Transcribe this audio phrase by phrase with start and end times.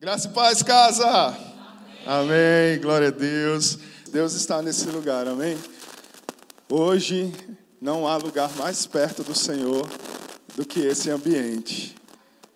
[0.00, 1.06] Graça e paz, casa.
[1.06, 1.36] Amém.
[2.06, 2.80] amém.
[2.80, 3.78] Glória a Deus.
[4.10, 5.58] Deus está nesse lugar, amém.
[6.70, 7.30] Hoje
[7.78, 9.86] não há lugar mais perto do Senhor
[10.56, 11.94] do que esse ambiente,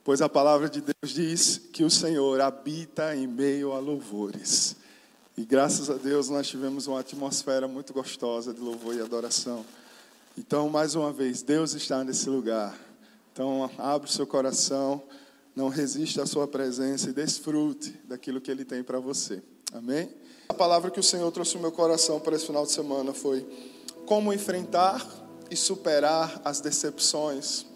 [0.02, 4.76] pois a palavra de Deus diz que o Senhor habita em meio a louvores.
[5.36, 9.66] E graças a Deus nós tivemos uma atmosfera muito gostosa de louvor e adoração.
[10.38, 12.74] Então, mais uma vez, Deus está nesse lugar.
[13.34, 15.02] Então, abre o seu coração
[15.54, 19.42] não resista à sua presença e desfrute daquilo que ele tem para você.
[19.72, 20.10] Amém?
[20.48, 23.46] A palavra que o Senhor trouxe no meu coração para esse final de semana foi
[24.04, 25.06] como enfrentar
[25.50, 27.66] e superar as decepções,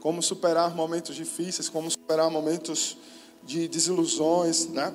[0.00, 2.96] como superar momentos difíceis, como superar momentos
[3.42, 4.92] de desilusões, né?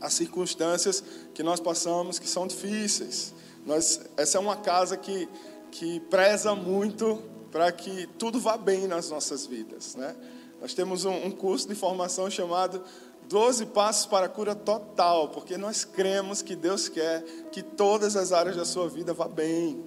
[0.00, 1.02] As circunstâncias
[1.34, 3.32] que nós passamos que são difíceis.
[3.64, 5.28] Nós, essa é uma casa que,
[5.70, 7.22] que preza muito
[7.52, 10.16] para que tudo vá bem nas nossas vidas, né?
[10.62, 12.80] Nós temos um, um curso de formação chamado
[13.28, 18.30] 12 Passos para a Cura Total, porque nós cremos que Deus quer que todas as
[18.30, 19.82] áreas da sua vida vá bem.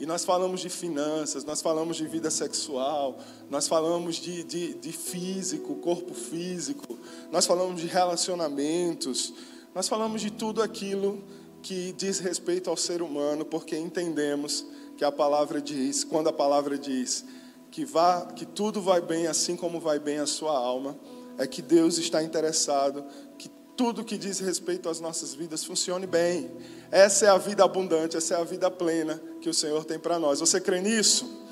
[0.00, 3.18] E nós falamos de finanças, nós falamos de vida sexual,
[3.50, 6.98] nós falamos de, de, de físico, corpo físico,
[7.30, 9.34] nós falamos de relacionamentos,
[9.74, 11.22] nós falamos de tudo aquilo
[11.60, 14.64] que diz respeito ao ser humano, porque entendemos
[14.96, 17.26] que a palavra diz, quando a palavra diz
[17.74, 20.96] que, vá, que tudo vai bem assim como vai bem a sua alma,
[21.36, 23.04] é que Deus está interessado
[23.36, 26.52] que tudo que diz respeito às nossas vidas funcione bem.
[26.92, 30.20] Essa é a vida abundante, essa é a vida plena que o Senhor tem para
[30.20, 30.38] nós.
[30.38, 31.43] Você crê nisso?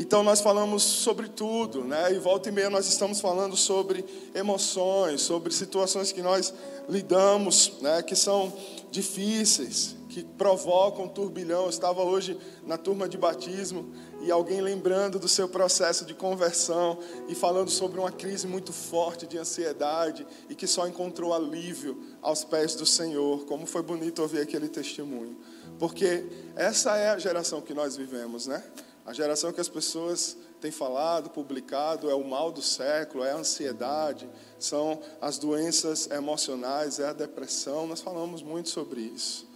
[0.00, 2.10] Então nós falamos sobre tudo, né?
[2.14, 4.02] E volta e meia nós estamos falando sobre
[4.34, 6.54] emoções, sobre situações que nós
[6.88, 8.02] lidamos, né?
[8.02, 8.50] Que são
[8.90, 11.64] difíceis, que provocam turbilhão.
[11.64, 16.98] Eu estava hoje na turma de batismo e alguém lembrando do seu processo de conversão
[17.28, 22.42] e falando sobre uma crise muito forte de ansiedade e que só encontrou alívio aos
[22.42, 23.44] pés do Senhor.
[23.44, 25.36] Como foi bonito ouvir aquele testemunho.
[25.78, 26.24] Porque
[26.56, 28.64] essa é a geração que nós vivemos, né?
[29.04, 33.36] A geração que as pessoas têm falado, publicado, é o mal do século, é a
[33.36, 34.28] ansiedade,
[34.58, 37.86] são as doenças emocionais, é a depressão.
[37.86, 39.48] Nós falamos muito sobre isso.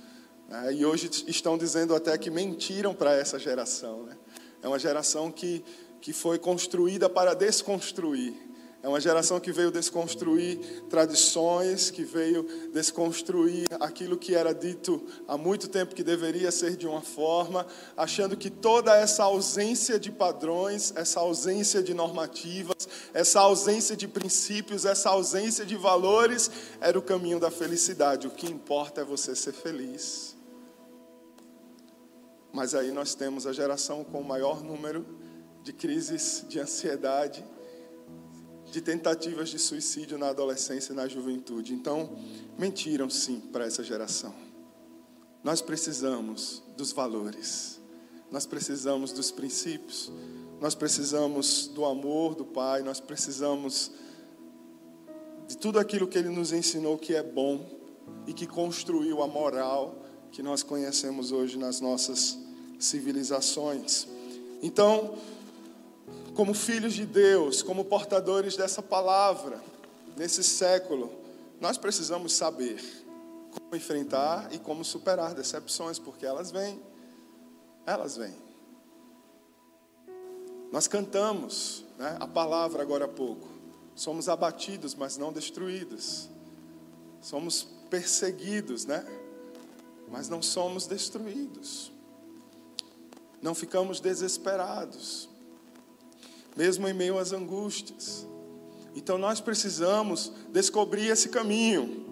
[0.48, 0.74] Né?
[0.74, 4.04] E hoje estão dizendo até que mentiram para essa geração.
[4.04, 4.16] Né?
[4.62, 5.64] É uma geração que,
[6.00, 8.34] que foi construída para desconstruir.
[8.84, 10.58] É uma geração que veio desconstruir
[10.90, 16.86] tradições, que veio desconstruir aquilo que era dito há muito tempo que deveria ser de
[16.86, 23.96] uma forma, achando que toda essa ausência de padrões, essa ausência de normativas, essa ausência
[23.96, 28.26] de princípios, essa ausência de valores era o caminho da felicidade.
[28.26, 30.36] O que importa é você ser feliz.
[32.52, 35.06] Mas aí nós temos a geração com o maior número
[35.62, 37.42] de crises de ansiedade,
[38.74, 41.72] de tentativas de suicídio na adolescência e na juventude.
[41.72, 42.18] Então,
[42.58, 44.34] mentiram sim para essa geração.
[45.44, 47.80] Nós precisamos dos valores,
[48.32, 50.10] nós precisamos dos princípios,
[50.60, 53.92] nós precisamos do amor do Pai, nós precisamos
[55.46, 57.64] de tudo aquilo que Ele nos ensinou que é bom
[58.26, 62.36] e que construiu a moral que nós conhecemos hoje nas nossas
[62.80, 64.08] civilizações.
[64.60, 65.14] Então,
[66.34, 69.62] como filhos de Deus, como portadores dessa palavra,
[70.16, 71.12] nesse século,
[71.60, 72.82] nós precisamos saber
[73.50, 76.80] como enfrentar e como superar decepções, porque elas vêm,
[77.86, 78.36] elas vêm.
[80.72, 83.48] Nós cantamos né, a palavra agora há pouco.
[83.94, 86.28] Somos abatidos, mas não destruídos.
[87.20, 89.06] Somos perseguidos, né?
[90.08, 91.94] Mas não somos destruídos
[93.44, 95.28] não ficamos desesperados,
[96.56, 98.26] mesmo em meio às angústias.
[98.94, 102.06] Então nós precisamos descobrir esse caminho,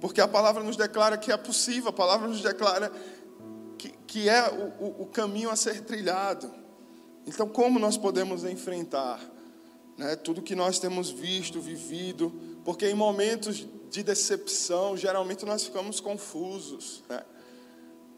[0.00, 2.92] porque a palavra nos declara que é possível, a palavra nos declara
[3.78, 4.48] que, que é
[4.80, 6.52] o, o, caminho a ser trilhado.
[7.26, 9.20] Então, como nós podemos enfrentar
[9.96, 12.32] né, tudo que nós temos visto, vivido?
[12.64, 17.02] Porque em momentos de decepção, geralmente nós ficamos confusos.
[17.08, 17.22] Né?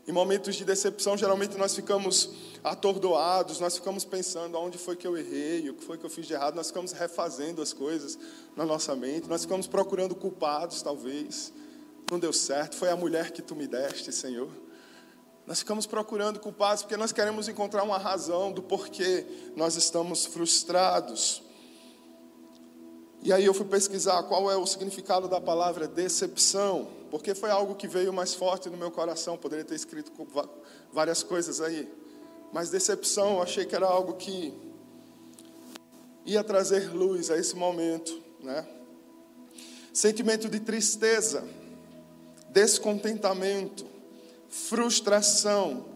[0.09, 2.31] Em momentos de decepção, geralmente nós ficamos
[2.65, 6.27] atordoados, nós ficamos pensando aonde foi que eu errei, o que foi que eu fiz
[6.27, 8.19] de errado, nós ficamos refazendo as coisas
[8.57, 11.53] na nossa mente, nós ficamos procurando culpados, talvez.
[12.11, 14.49] Não deu certo, foi a mulher que tu me deste, Senhor.
[15.47, 21.43] Nós ficamos procurando culpados porque nós queremos encontrar uma razão do porquê nós estamos frustrados.
[23.23, 27.75] E aí eu fui pesquisar qual é o significado da palavra decepção porque foi algo
[27.75, 29.37] que veio mais forte no meu coração.
[29.37, 30.13] Poderia ter escrito
[30.93, 31.89] várias coisas aí,
[32.53, 34.53] mas decepção eu achei que era algo que
[36.25, 38.67] ia trazer luz a esse momento, né?
[39.93, 41.45] sentimento de tristeza,
[42.51, 43.87] descontentamento,
[44.49, 45.87] frustração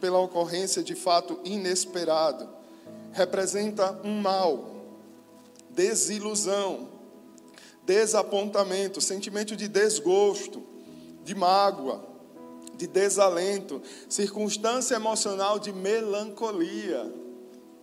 [0.00, 2.48] pela ocorrência de fato inesperado,
[3.12, 4.71] representa um mal,
[5.74, 6.88] desilusão,
[7.84, 10.62] desapontamento, sentimento de desgosto,
[11.24, 12.04] de mágoa,
[12.76, 17.12] de desalento, circunstância emocional de melancolia.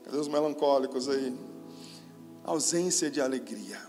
[0.04, 1.36] Cadê os melancólicos aí?
[2.44, 3.80] Ausência de alegria.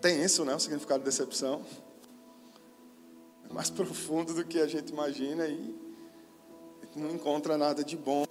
[0.00, 0.54] Tem isso, né?
[0.54, 1.62] O significado de decepção.
[3.48, 5.74] É mais profundo do que a gente imagina e
[6.96, 8.24] não encontra nada de bom.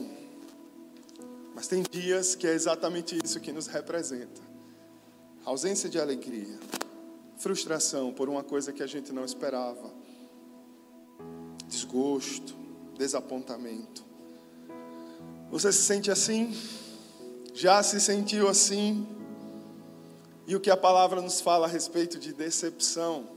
[1.56, 4.42] Mas tem dias que é exatamente isso que nos representa:
[5.46, 6.60] ausência de alegria,
[7.38, 9.90] frustração por uma coisa que a gente não esperava,
[11.66, 12.54] desgosto,
[12.98, 14.04] desapontamento.
[15.50, 16.54] Você se sente assim?
[17.54, 19.08] Já se sentiu assim?
[20.46, 23.30] E o que a palavra nos fala a respeito de decepção?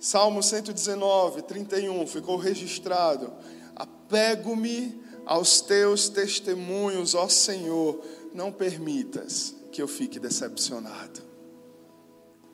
[0.00, 3.32] Salmo 119, 31, ficou registrado:
[3.76, 8.02] Apego-me aos teus testemunhos, ó Senhor,
[8.32, 11.20] não permitas que eu fique decepcionado.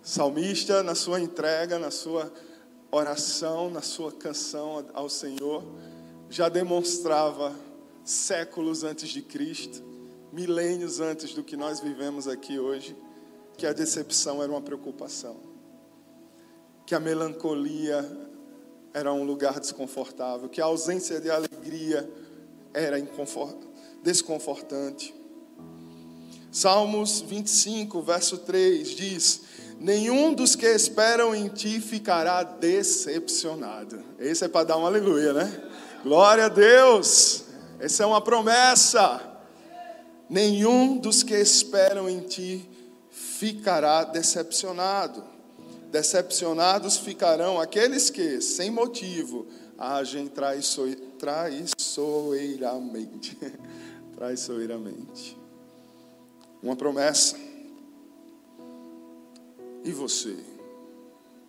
[0.03, 2.32] Salmista, na sua entrega, na sua
[2.91, 5.62] oração, na sua canção ao Senhor,
[6.29, 7.55] já demonstrava
[8.05, 9.81] séculos antes de Cristo,
[10.32, 12.97] milênios antes do que nós vivemos aqui hoje,
[13.56, 15.37] que a decepção era uma preocupação,
[16.85, 18.05] que a melancolia
[18.93, 22.11] era um lugar desconfortável, que a ausência de alegria
[22.75, 23.00] era
[24.03, 25.15] desconfortante.
[26.50, 29.41] Salmos 25, verso 3 diz:
[29.81, 34.03] Nenhum dos que esperam em ti ficará decepcionado.
[34.19, 35.62] Esse é para dar um aleluia, né?
[36.03, 37.44] Glória a Deus.
[37.81, 39.20] Essa é uma promessa.
[40.29, 42.69] Nenhum dos que esperam em ti
[43.11, 45.25] ficará decepcionado.
[45.91, 49.47] Decepcionados ficarão aqueles que, sem motivo,
[49.79, 50.82] agem traiço...
[51.19, 53.37] traiçoeiramente.
[54.15, 55.37] traiçoeiramente.
[56.62, 57.37] Uma promessa.
[59.85, 60.37] E você?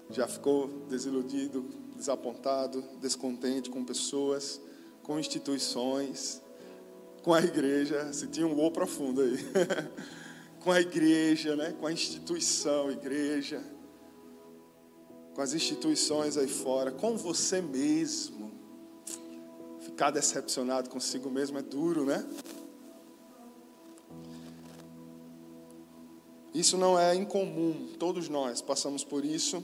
[0.10, 4.60] Já ficou desiludido, desapontado, descontente com pessoas,
[5.02, 6.42] com instituições,
[7.24, 8.12] com a igreja?
[8.12, 9.38] Se tinha um gol profundo aí.
[10.60, 11.74] com a igreja, né?
[11.80, 13.64] com a instituição, igreja,
[15.36, 18.52] com as instituições aí fora, com você mesmo.
[19.82, 22.26] Ficar decepcionado consigo mesmo é duro, né?
[26.54, 29.62] Isso não é incomum, todos nós passamos por isso,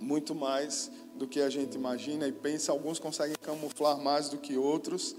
[0.00, 2.72] muito mais do que a gente imagina e pensa.
[2.72, 5.14] Alguns conseguem camuflar mais do que outros,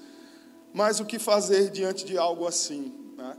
[0.74, 2.92] mas o que fazer diante de algo assim?
[3.16, 3.38] Né?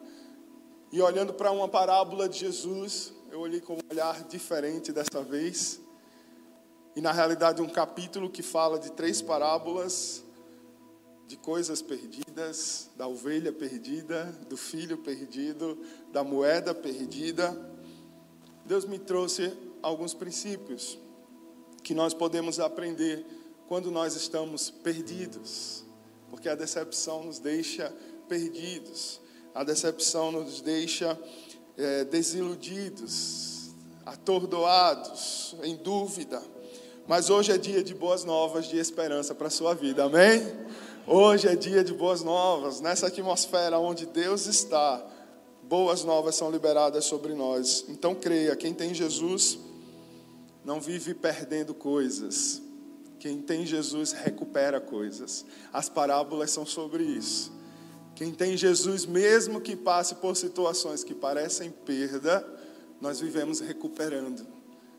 [0.93, 5.80] E olhando para uma parábola de Jesus, eu olhei com um olhar diferente dessa vez,
[6.95, 10.25] e na realidade um capítulo que fala de três parábolas
[11.31, 15.79] de coisas perdidas, da ovelha perdida, do filho perdido,
[16.11, 17.57] da moeda perdida.
[18.67, 20.99] Deus me trouxe alguns princípios
[21.85, 23.25] que nós podemos aprender
[23.69, 25.85] quando nós estamos perdidos,
[26.29, 27.95] porque a decepção nos deixa
[28.29, 29.21] perdidos,
[29.55, 31.17] a decepção nos deixa
[31.77, 33.71] é, desiludidos,
[34.05, 36.43] atordoados, em dúvida.
[37.11, 40.47] Mas hoje é dia de boas novas, de esperança para a sua vida, amém?
[41.05, 45.05] Hoje é dia de boas novas, nessa atmosfera onde Deus está,
[45.65, 47.85] boas novas são liberadas sobre nós.
[47.89, 49.59] Então creia, quem tem Jesus
[50.65, 52.63] não vive perdendo coisas.
[53.19, 55.45] Quem tem Jesus recupera coisas.
[55.73, 57.51] As parábolas são sobre isso.
[58.15, 62.47] Quem tem Jesus, mesmo que passe por situações que parecem perda,
[63.01, 64.47] nós vivemos recuperando,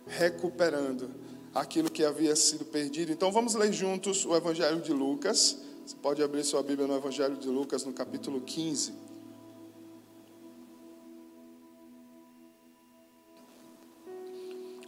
[0.06, 1.10] recuperando
[1.54, 3.12] aquilo que havia sido perdido.
[3.12, 5.58] Então vamos ler juntos o Evangelho de Lucas.
[5.86, 8.94] Você pode abrir sua Bíblia no Evangelho de Lucas, no capítulo 15.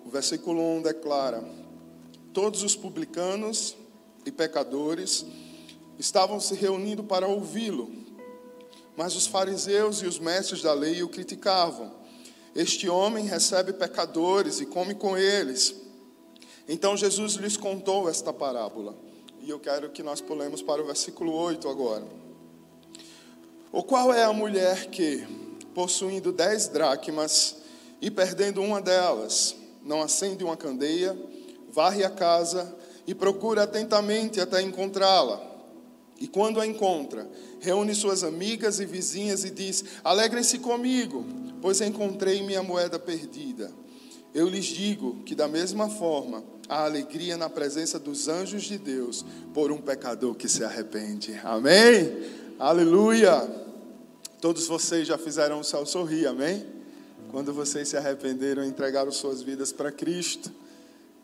[0.06, 1.44] O versículo 1 declara:
[2.34, 3.76] Todos os publicanos
[4.26, 5.26] e pecadores
[6.00, 7.92] estavam se reunindo para ouvi-lo,
[8.96, 11.92] mas os fariseus e os mestres da lei o criticavam.
[12.56, 15.83] Este homem recebe pecadores e come com eles.
[16.68, 18.96] Então Jesus lhes contou esta parábola.
[19.42, 22.06] E eu quero que nós pulemos para o versículo 8 agora.
[23.72, 25.26] O qual é a mulher que,
[25.74, 27.58] possuindo dez dracmas
[28.02, 31.18] e perdendo uma delas, não acende uma candeia,
[31.72, 32.74] varre a casa
[33.06, 35.42] e procura atentamente até encontrá-la?
[36.20, 37.28] E quando a encontra,
[37.60, 41.26] reúne suas amigas e vizinhas e diz: Alegrem-se comigo,
[41.62, 43.70] pois encontrei minha moeda perdida.
[44.34, 49.24] Eu lhes digo que, da mesma forma, há alegria na presença dos anjos de Deus
[49.54, 51.40] por um pecador que se arrepende.
[51.44, 52.18] Amém?
[52.58, 53.64] Aleluia!
[54.42, 56.66] Todos vocês já fizeram o céu sorrir, amém?
[57.32, 60.52] Quando vocês se arrependeram e entregaram suas vidas para Cristo.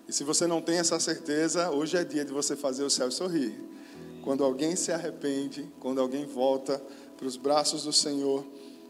[0.08, 3.12] E se você não tem essa certeza, hoje é dia de você fazer o céu
[3.12, 3.54] sorrir.
[4.24, 6.82] Quando alguém se arrepende, quando alguém volta
[7.18, 8.46] para os braços do Senhor,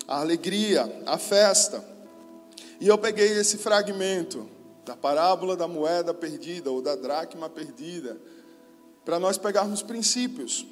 [0.08, 1.84] a alegria, a festa.
[2.80, 4.50] E eu peguei esse fragmento
[4.86, 8.18] da parábola da moeda perdida ou da dracma perdida,
[9.04, 10.66] para nós pegarmos princípios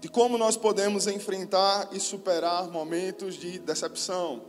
[0.00, 4.42] de como nós podemos enfrentar e superar momentos de decepção,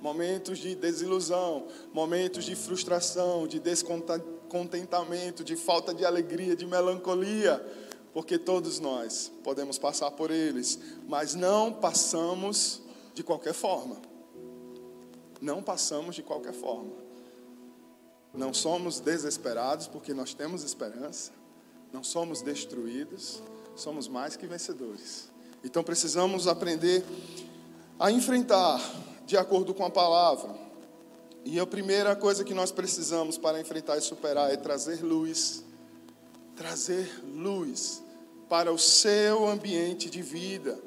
[0.00, 7.64] momentos de desilusão, momentos de frustração, de descontentamento, de falta de alegria, de melancolia,
[8.12, 12.82] porque todos nós podemos passar por eles, mas não passamos
[13.14, 14.07] de qualquer forma.
[15.40, 16.92] Não passamos de qualquer forma.
[18.32, 21.32] Não somos desesperados porque nós temos esperança.
[21.92, 23.42] Não somos destruídos,
[23.74, 25.30] somos mais que vencedores.
[25.64, 27.04] Então precisamos aprender
[27.98, 28.80] a enfrentar
[29.26, 30.54] de acordo com a palavra.
[31.44, 35.64] E a primeira coisa que nós precisamos para enfrentar e superar é trazer luz.
[36.54, 38.02] Trazer luz
[38.48, 40.78] para o seu ambiente de vida,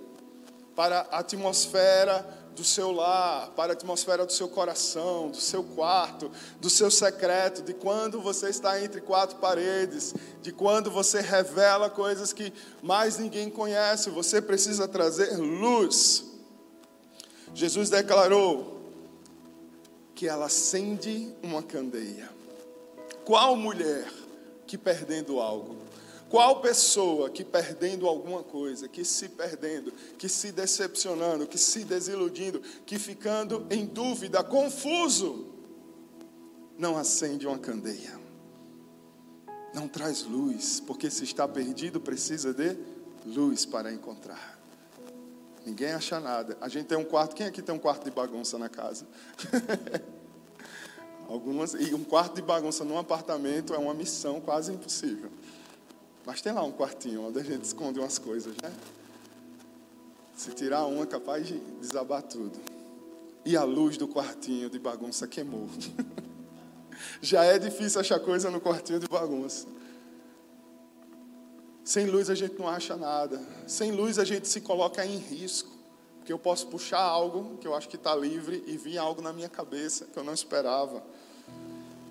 [0.75, 6.31] para a atmosfera do seu lar, para a atmosfera do seu coração, do seu quarto,
[6.59, 12.33] do seu secreto, de quando você está entre quatro paredes, de quando você revela coisas
[12.33, 16.25] que mais ninguém conhece, você precisa trazer luz.
[17.53, 18.81] Jesus declarou
[20.13, 22.29] que ela acende uma candeia.
[23.25, 24.07] Qual mulher
[24.67, 25.80] que perdendo algo
[26.31, 32.61] qual pessoa que perdendo alguma coisa, que se perdendo, que se decepcionando, que se desiludindo,
[32.85, 35.47] que ficando em dúvida, confuso,
[36.77, 38.17] não acende uma candeia,
[39.73, 42.77] não traz luz, porque se está perdido precisa de
[43.25, 44.57] luz para encontrar.
[45.65, 46.57] Ninguém acha nada.
[46.61, 47.35] A gente tem um quarto.
[47.35, 49.05] Quem aqui tem um quarto de bagunça na casa?
[51.27, 55.29] Algumas e um quarto de bagunça num apartamento é uma missão quase impossível.
[56.25, 58.71] Mas tem lá um quartinho onde a gente esconde umas coisas, né?
[60.35, 62.59] Se tirar uma, é capaz de desabar tudo.
[63.43, 65.67] E a luz do quartinho de bagunça queimou.
[67.21, 69.67] Já é difícil achar coisa no quartinho de bagunça.
[71.83, 73.41] Sem luz a gente não acha nada.
[73.67, 75.69] Sem luz a gente se coloca em risco.
[76.17, 79.33] Porque eu posso puxar algo que eu acho que está livre e vir algo na
[79.33, 81.03] minha cabeça que eu não esperava.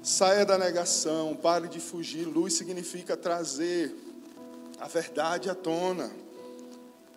[0.02, 2.25] Saia da negação, pare de fugir.
[2.26, 3.95] Luz significa trazer
[4.80, 6.11] a verdade à tona,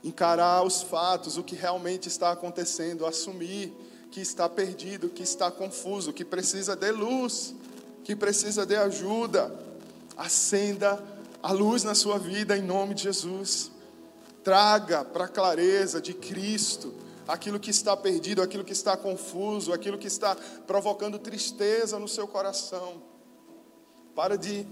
[0.03, 3.73] encarar os fatos, o que realmente está acontecendo, assumir
[4.11, 7.55] que está perdido, que está confuso, que precisa de luz,
[8.03, 9.53] que precisa de ajuda.
[10.17, 11.01] Acenda
[11.41, 13.71] a luz na sua vida em nome de Jesus.
[14.43, 16.93] Traga para a clareza de Cristo
[17.27, 20.35] aquilo que está perdido, aquilo que está confuso, aquilo que está
[20.67, 23.01] provocando tristeza no seu coração.
[24.15, 24.65] Para de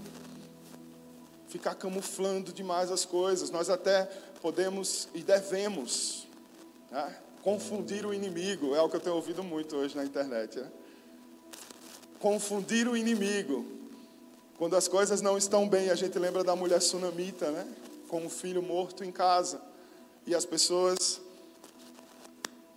[1.48, 3.50] ficar camuflando demais as coisas.
[3.50, 4.04] Nós até
[4.40, 6.26] podemos e devemos
[6.90, 10.58] né, confundir o inimigo, é o que eu tenho ouvido muito hoje na internet.
[10.58, 10.70] Né?
[12.20, 13.66] Confundir o inimigo.
[14.56, 17.66] Quando as coisas não estão bem, a gente lembra da mulher sunamita, né?
[18.06, 19.60] Com o filho morto em casa.
[20.24, 21.20] E as pessoas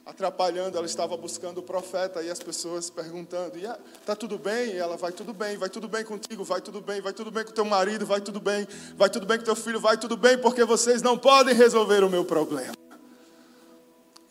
[0.05, 3.67] atrapalhando, ela estava buscando o profeta e as pessoas perguntando: e,
[4.05, 7.01] "Tá tudo bem?" E ela vai tudo bem, vai tudo bem contigo, vai tudo bem,
[7.01, 9.79] vai tudo bem com teu marido, vai tudo bem, vai tudo bem com teu filho,
[9.79, 12.73] vai tudo bem, porque vocês não podem resolver o meu problema.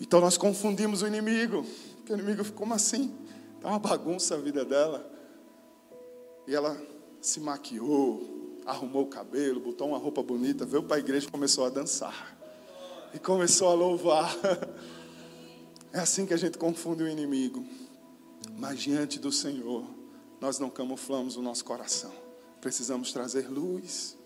[0.00, 1.64] Então nós confundimos o inimigo.
[2.08, 3.14] O inimigo, como assim?
[3.60, 5.10] Tá uma bagunça a vida dela.
[6.46, 6.76] E ela
[7.20, 11.64] se maquiou, arrumou o cabelo, botou uma roupa bonita, veio para a igreja e começou
[11.64, 12.36] a dançar.
[13.14, 14.36] E começou a louvar.
[15.94, 17.64] É assim que a gente confunde o inimigo.
[18.58, 19.84] Mas diante do Senhor,
[20.40, 22.12] nós não camuflamos o nosso coração.
[22.60, 24.16] Precisamos trazer luz.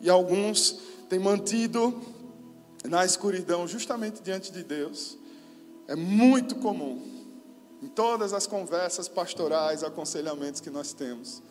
[0.00, 0.80] E alguns
[1.10, 1.94] têm mantido
[2.84, 5.18] na escuridão, justamente diante de Deus.
[5.86, 7.02] É muito comum,
[7.82, 11.42] em todas as conversas pastorais, aconselhamentos que nós temos,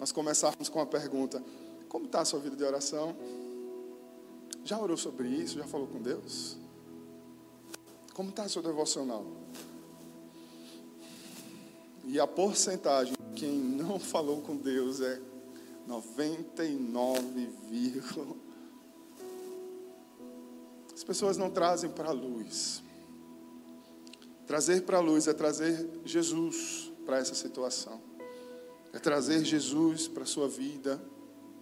[0.00, 1.44] nós começarmos com a pergunta:
[1.90, 3.14] Como está a sua vida de oração?
[4.64, 5.58] Já orou sobre isso?
[5.58, 6.61] Já falou com Deus?
[8.14, 9.24] Como está seu devocional?
[12.04, 15.20] E a porcentagem de quem não falou com Deus é
[15.86, 17.50] 99,
[20.94, 22.82] as pessoas não trazem para a luz.
[24.46, 28.00] Trazer para a luz é trazer Jesus para essa situação.
[28.92, 31.02] É trazer Jesus para a sua vida,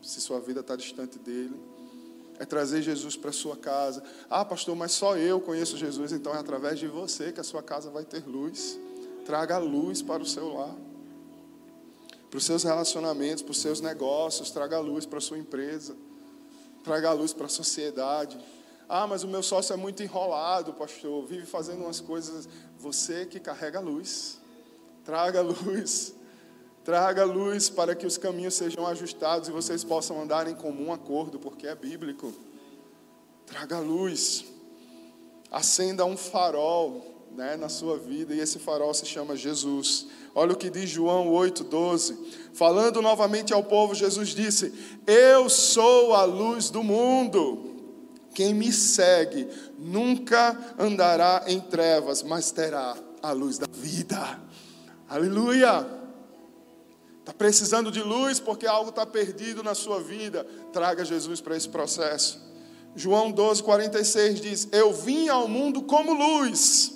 [0.03, 1.59] se sua vida está distante dele.
[2.41, 4.03] É trazer Jesus para a sua casa.
[4.31, 7.63] Ah, pastor, mas só eu conheço Jesus, então é através de você que a sua
[7.63, 8.79] casa vai ter luz.
[9.27, 10.75] Traga luz para o seu lar,
[12.31, 14.51] para os seus relacionamentos, para os seus negócios.
[14.51, 15.95] Traga luz para a sua empresa.
[16.83, 18.39] Traga luz para a sociedade.
[18.89, 22.49] Ah, mas o meu sócio é muito enrolado, pastor, vive fazendo umas coisas.
[22.79, 24.41] Você que carrega a luz.
[25.05, 26.15] Traga luz.
[26.85, 31.39] Traga luz para que os caminhos sejam ajustados e vocês possam andar em comum acordo,
[31.39, 32.33] porque é bíblico.
[33.47, 34.45] Traga luz.
[35.51, 40.07] Acenda um farol né, na sua vida, e esse farol se chama Jesus.
[40.35, 42.17] Olha o que diz João 8,12.
[42.55, 44.73] Falando novamente ao povo, Jesus disse:
[45.07, 47.67] Eu sou a luz do mundo.
[48.33, 54.41] Quem me segue nunca andará em trevas, mas terá a luz da vida.
[55.09, 56.00] Aleluia!
[57.31, 60.45] Está precisando de luz porque algo está perdido na sua vida.
[60.73, 62.41] Traga Jesus para esse processo.
[62.97, 66.93] João 12, 46 diz: Eu vim ao mundo como luz,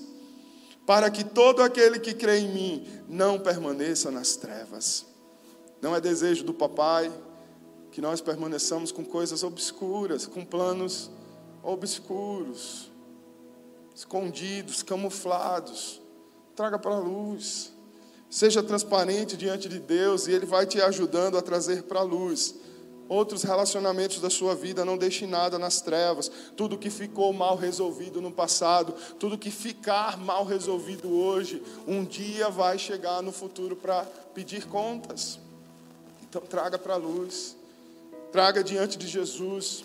[0.85, 5.07] para que todo aquele que crê em mim não permaneça nas trevas.
[5.81, 7.13] Não é desejo do papai
[7.93, 11.13] que nós permaneçamos com coisas obscuras, com planos
[11.63, 12.91] obscuros,
[13.95, 16.03] escondidos, camuflados.
[16.57, 17.74] Traga para a luz.
[18.35, 22.53] Seja transparente diante de Deus e Ele vai te ajudando a trazer para a luz.
[23.09, 26.29] Outros relacionamentos da sua vida, não deixe nada nas trevas.
[26.57, 32.49] Tudo que ficou mal resolvido no passado, tudo que ficar mal resolvido hoje, um dia
[32.49, 34.03] vai chegar no futuro para
[34.35, 35.39] pedir contas.
[36.29, 37.55] Então traga para a luz,
[38.33, 39.85] traga diante de Jesus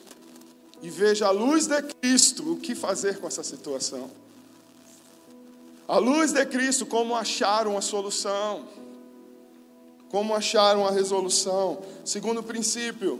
[0.82, 4.10] e veja a luz de Cristo o que fazer com essa situação.
[5.90, 8.68] A luz de Cristo, como achar uma solução?
[10.08, 11.82] Como achar uma resolução?
[12.06, 13.20] Segundo princípio,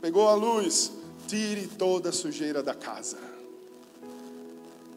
[0.00, 0.92] pegou a luz,
[1.26, 3.18] tire toda a sujeira da casa.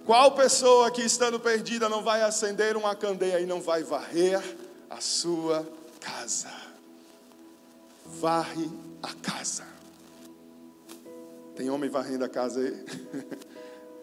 [0.06, 4.40] Qual pessoa que estando perdida não vai acender uma candeia e não vai varrer
[4.88, 5.68] a sua
[6.00, 6.52] casa?
[8.06, 8.70] Varre
[9.02, 9.66] a casa.
[11.56, 12.86] Tem homem varrendo a casa aí?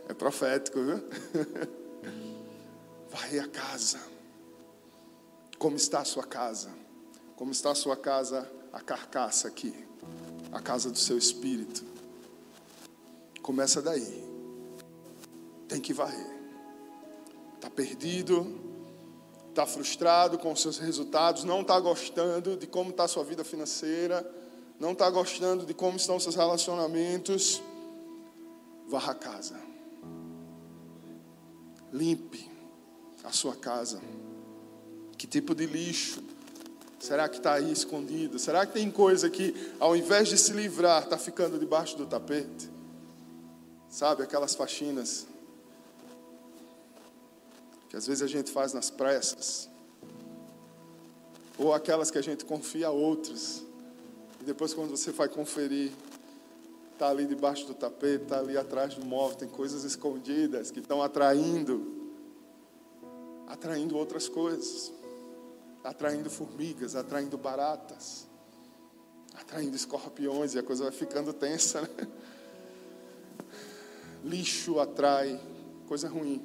[0.06, 1.02] É profético, viu?
[3.14, 4.00] Varrer a casa.
[5.56, 6.68] Como está a sua casa?
[7.36, 9.72] Como está a sua casa, a carcaça aqui?
[10.50, 11.84] A casa do seu espírito.
[13.40, 14.24] Começa daí.
[15.68, 16.26] Tem que varrer.
[17.54, 18.60] Está perdido,
[19.48, 23.44] está frustrado com os seus resultados, não está gostando de como está a sua vida
[23.44, 24.28] financeira,
[24.76, 27.62] não está gostando de como estão seus relacionamentos.
[28.88, 29.56] Varra a casa.
[31.92, 32.53] Limpe
[33.24, 34.00] a sua casa?
[35.16, 36.22] Que tipo de lixo
[37.04, 38.38] será que está aí escondido?
[38.38, 42.70] Será que tem coisa que, ao invés de se livrar, está ficando debaixo do tapete?
[43.88, 45.26] Sabe, aquelas faxinas
[47.88, 49.68] que às vezes a gente faz nas pressas,
[51.56, 53.62] ou aquelas que a gente confia a outros,
[54.40, 55.92] e depois, quando você vai conferir,
[56.92, 61.02] está ali debaixo do tapete, está ali atrás do móvel, tem coisas escondidas que estão
[61.02, 62.03] atraindo
[63.54, 64.92] atraindo outras coisas,
[65.84, 68.26] atraindo formigas, atraindo baratas,
[69.32, 71.82] atraindo escorpiões, e a coisa vai ficando tensa.
[71.82, 72.08] Né?
[74.24, 75.40] Lixo atrai
[75.86, 76.42] coisa ruim.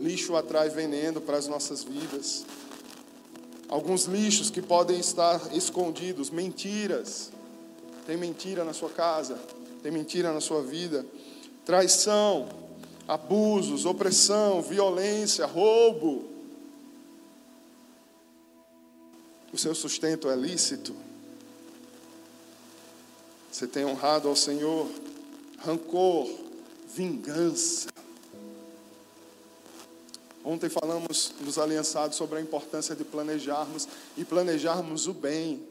[0.00, 2.46] Lixo atrai veneno para as nossas vidas.
[3.68, 7.30] Alguns lixos que podem estar escondidos, mentiras.
[8.06, 9.38] Tem mentira na sua casa,
[9.82, 11.04] tem mentira na sua vida.
[11.66, 12.48] Traição,
[13.06, 16.24] abusos, opressão, violência, roubo.
[19.52, 20.94] O seu sustento é lícito.
[23.50, 24.90] Você tem honrado ao Senhor,
[25.58, 26.28] rancor,
[26.88, 27.88] vingança.
[30.44, 35.66] Ontem falamos nos aliançados sobre a importância de planejarmos e planejarmos o bem.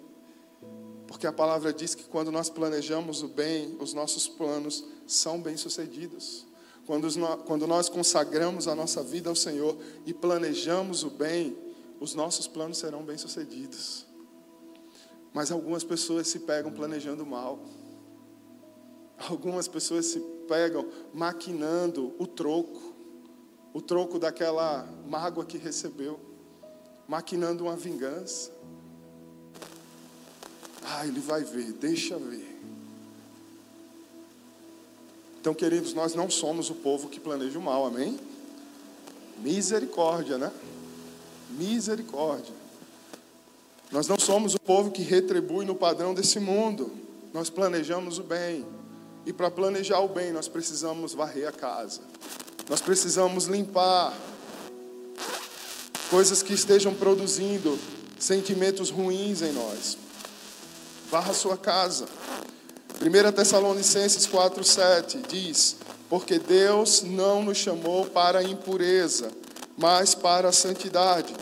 [1.08, 6.46] Porque a palavra diz que quando nós planejamos o bem, os nossos planos são bem-sucedidos.
[6.86, 11.58] Quando nós consagramos a nossa vida ao Senhor e planejamos o bem,
[12.00, 14.06] os nossos planos serão bem-sucedidos.
[15.34, 17.60] Mas algumas pessoas se pegam planejando mal.
[19.30, 22.94] Algumas pessoas se pegam maquinando o troco,
[23.74, 26.20] o troco daquela mágoa que recebeu,
[27.08, 28.52] maquinando uma vingança.
[30.84, 32.53] Ah, ele vai ver, deixa ver.
[35.44, 38.18] Então, queridos, nós não somos o povo que planeja o mal, amém?
[39.40, 40.50] Misericórdia, né?
[41.50, 42.54] Misericórdia.
[43.92, 46.94] Nós não somos o povo que retribui no padrão desse mundo.
[47.34, 48.66] Nós planejamos o bem.
[49.26, 52.00] E para planejar o bem, nós precisamos varrer a casa.
[52.70, 54.18] Nós precisamos limpar
[56.10, 57.78] coisas que estejam produzindo
[58.18, 59.98] sentimentos ruins em nós.
[61.12, 62.06] Varra a sua casa.
[63.04, 65.76] 1 Tessalonicenses 4,7 diz:
[66.10, 69.30] Porque Deus não nos chamou para a impureza,
[69.78, 71.36] mas para a santidade.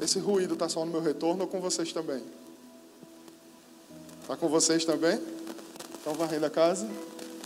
[0.00, 2.22] Esse ruído está só no meu retorno ou com vocês também?
[4.22, 5.20] Está com vocês também?
[5.98, 6.88] Estão varrendo a casa?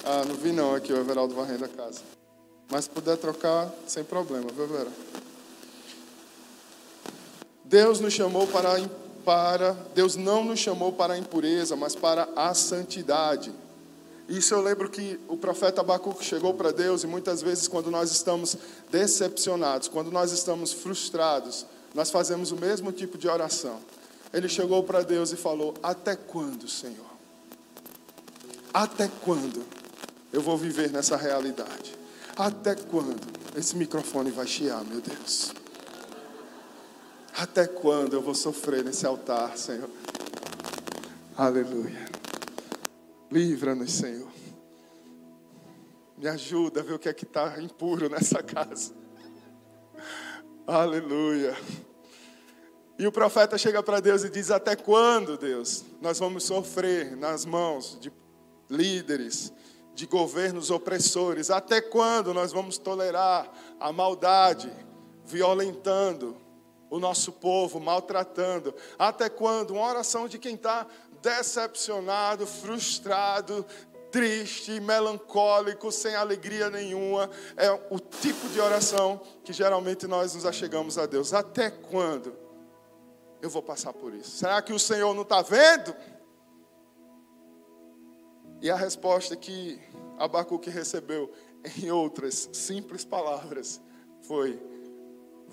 [0.04, 2.02] Ah, não vi não aqui o Everaldo varrendo a casa.
[2.70, 4.90] Mas se puder trocar, sem problema, viu, Vera?
[7.64, 8.78] Deus nos chamou para,
[9.24, 13.52] para Deus não nos chamou para a impureza, mas para a santidade.
[14.28, 18.10] Isso eu lembro que o profeta Abacuque chegou para Deus e muitas vezes quando nós
[18.10, 18.56] estamos
[18.90, 23.78] decepcionados, quando nós estamos frustrados, nós fazemos o mesmo tipo de oração.
[24.32, 27.14] Ele chegou para Deus e falou: Até quando, Senhor?
[28.72, 29.64] Até quando
[30.32, 31.94] eu vou viver nessa realidade?
[32.36, 33.20] Até quando
[33.56, 35.52] esse microfone vai chiar, meu Deus?
[37.36, 39.90] Até quando eu vou sofrer nesse altar, Senhor?
[41.36, 42.08] Aleluia.
[43.28, 44.30] Livra-nos, Senhor.
[46.16, 48.92] Me ajuda a ver o que é que está impuro nessa casa.
[50.64, 51.56] Aleluia.
[52.96, 57.44] E o profeta chega para Deus e diz: Até quando, Deus, nós vamos sofrer nas
[57.44, 58.12] mãos de
[58.70, 59.52] líderes,
[59.92, 61.50] de governos opressores?
[61.50, 64.72] Até quando nós vamos tolerar a maldade,
[65.26, 66.43] violentando
[66.94, 68.74] o nosso povo, maltratando?
[68.98, 69.72] Até quando?
[69.72, 70.86] Uma oração de quem está
[71.22, 73.64] decepcionado, frustrado,
[74.10, 77.30] triste, melancólico, sem alegria nenhuma.
[77.56, 81.32] É o tipo de oração que geralmente nós nos achegamos a Deus.
[81.32, 82.44] Até quando?
[83.44, 84.38] eu vou passar por isso?
[84.38, 85.94] Será que o Senhor não está vendo?
[88.62, 89.78] E a resposta que
[90.18, 91.30] Abacuque recebeu,
[91.82, 93.82] em outras simples palavras,
[94.22, 94.58] foi: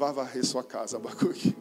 [0.02, 1.56] vá varrer sua casa, Abacuque.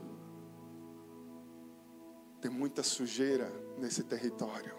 [2.40, 4.74] Tem muita sujeira nesse território.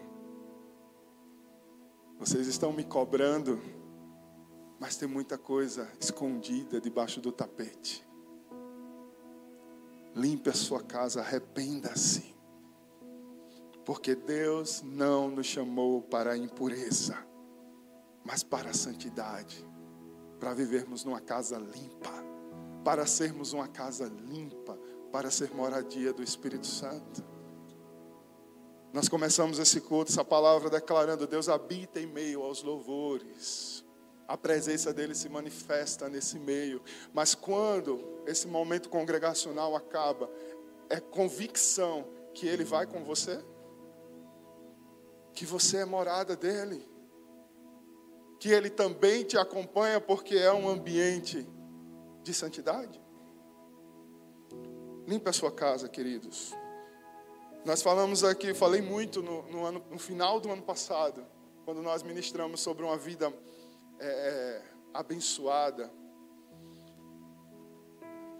[2.18, 3.62] Vocês estão me cobrando,
[4.80, 8.04] mas tem muita coisa escondida debaixo do tapete.
[10.16, 12.36] Limpe a sua casa, arrependa-se.
[13.86, 17.16] Porque Deus não nos chamou para a impureza,
[18.26, 19.64] mas para a santidade,
[20.40, 22.41] para vivermos numa casa limpa,
[22.84, 24.78] para sermos uma casa limpa,
[25.12, 27.24] para ser moradia do Espírito Santo.
[28.94, 33.86] Nós começamos esse culto, essa palavra declarando: Deus habita em meio aos louvores
[34.32, 36.82] a presença dele se manifesta nesse meio.
[37.14, 40.30] Mas quando esse momento congregacional acaba,
[40.90, 43.44] é convicção que ele vai com você,
[45.34, 46.88] que você é morada dele,
[48.40, 51.46] que ele também te acompanha porque é um ambiente
[52.24, 53.02] de santidade.
[55.08, 56.54] Limpe a sua casa, queridos.
[57.66, 61.26] Nós falamos aqui, falei muito no, no, ano, no final do ano passado,
[61.64, 63.32] quando nós ministramos sobre uma vida
[64.00, 65.92] é, é, abençoada,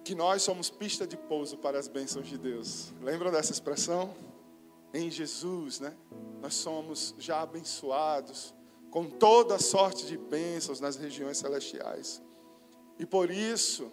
[0.04, 2.92] que nós somos pista de pouso para as bênçãos de Deus.
[3.02, 4.16] Lembram dessa expressão?
[4.94, 5.96] Em Jesus, né?
[6.42, 8.54] Nós somos já abençoados
[8.90, 12.22] com toda sorte de bênçãos nas regiões celestiais.
[13.02, 13.92] E por isso,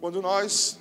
[0.00, 0.78] quando nós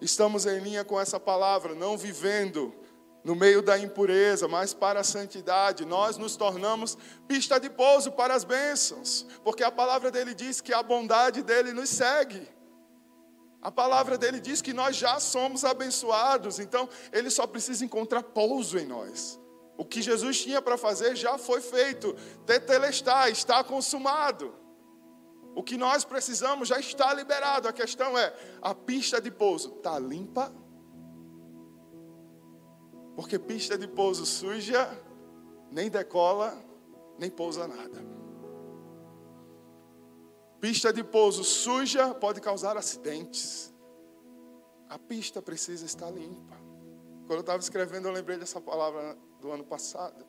[0.00, 2.74] estamos em linha com essa palavra, não vivendo
[3.22, 8.34] no meio da impureza, mas para a santidade, nós nos tornamos pista de pouso para
[8.34, 12.48] as bênçãos, porque a palavra dele diz que a bondade dele nos segue.
[13.62, 18.76] A palavra dele diz que nós já somos abençoados, então ele só precisa encontrar pouso
[18.76, 19.38] em nós.
[19.76, 22.12] O que Jesus tinha para fazer já foi feito,
[22.44, 24.61] tetelestai, está consumado.
[25.54, 27.68] O que nós precisamos já está liberado.
[27.68, 30.52] A questão é: a pista de pouso está limpa?
[33.14, 34.88] Porque pista de pouso suja
[35.70, 36.56] nem decola,
[37.18, 38.02] nem pousa nada.
[40.60, 43.74] Pista de pouso suja pode causar acidentes.
[44.88, 46.56] A pista precisa estar limpa.
[47.26, 50.26] Quando eu estava escrevendo, eu lembrei dessa palavra do ano passado.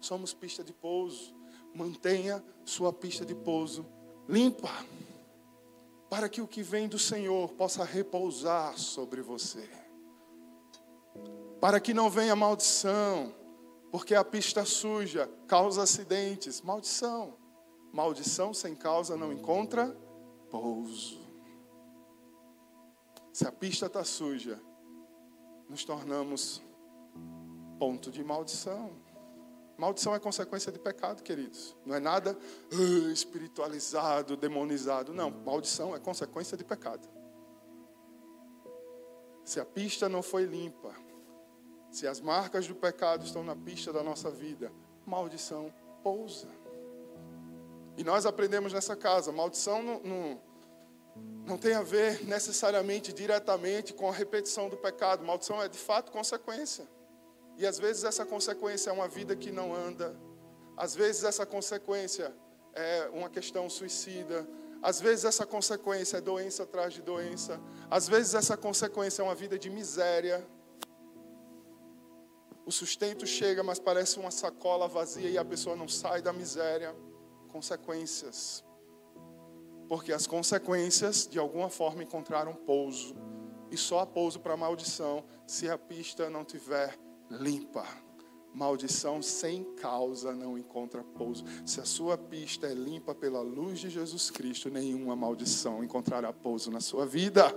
[0.00, 1.34] Somos pista de pouso.
[1.74, 3.84] Mantenha sua pista de pouso
[4.28, 4.70] limpa,
[6.08, 9.68] para que o que vem do Senhor possa repousar sobre você
[11.64, 13.34] para que não venha maldição,
[13.90, 16.60] porque a pista suja causa acidentes.
[16.60, 17.38] Maldição.
[17.90, 19.96] Maldição sem causa não encontra
[20.50, 21.18] pouso.
[23.32, 24.60] Se a pista está suja,
[25.66, 26.62] nos tornamos
[27.78, 28.90] ponto de maldição.
[29.76, 31.76] Maldição é consequência de pecado, queridos.
[31.84, 32.38] Não é nada
[32.72, 35.12] uh, espiritualizado, demonizado.
[35.12, 37.08] Não, maldição é consequência de pecado.
[39.44, 40.94] Se a pista não foi limpa,
[41.90, 44.72] se as marcas do pecado estão na pista da nossa vida,
[45.04, 46.48] maldição pousa.
[47.96, 50.40] E nós aprendemos nessa casa: maldição não, não,
[51.46, 55.24] não tem a ver necessariamente, diretamente com a repetição do pecado.
[55.24, 56.88] Maldição é de fato consequência.
[57.56, 60.16] E às vezes essa consequência é uma vida que não anda,
[60.76, 62.34] às vezes essa consequência
[62.72, 64.46] é uma questão suicida,
[64.82, 69.34] às vezes essa consequência é doença atrás de doença, às vezes essa consequência é uma
[69.34, 70.46] vida de miséria.
[72.66, 76.94] O sustento chega, mas parece uma sacola vazia e a pessoa não sai da miséria.
[77.48, 78.64] Consequências.
[79.88, 83.14] Porque as consequências, de alguma forma, encontraram pouso.
[83.70, 86.98] E só há pouso para maldição se a pista não tiver
[87.30, 87.86] limpa.
[88.54, 91.44] Maldição sem causa não encontra pouso.
[91.66, 96.70] Se a sua pista é limpa pela luz de Jesus Cristo, nenhuma maldição encontrará pouso
[96.70, 97.52] na sua vida.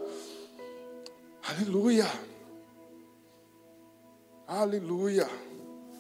[1.44, 2.06] Aleluia.
[4.48, 5.30] Aleluia.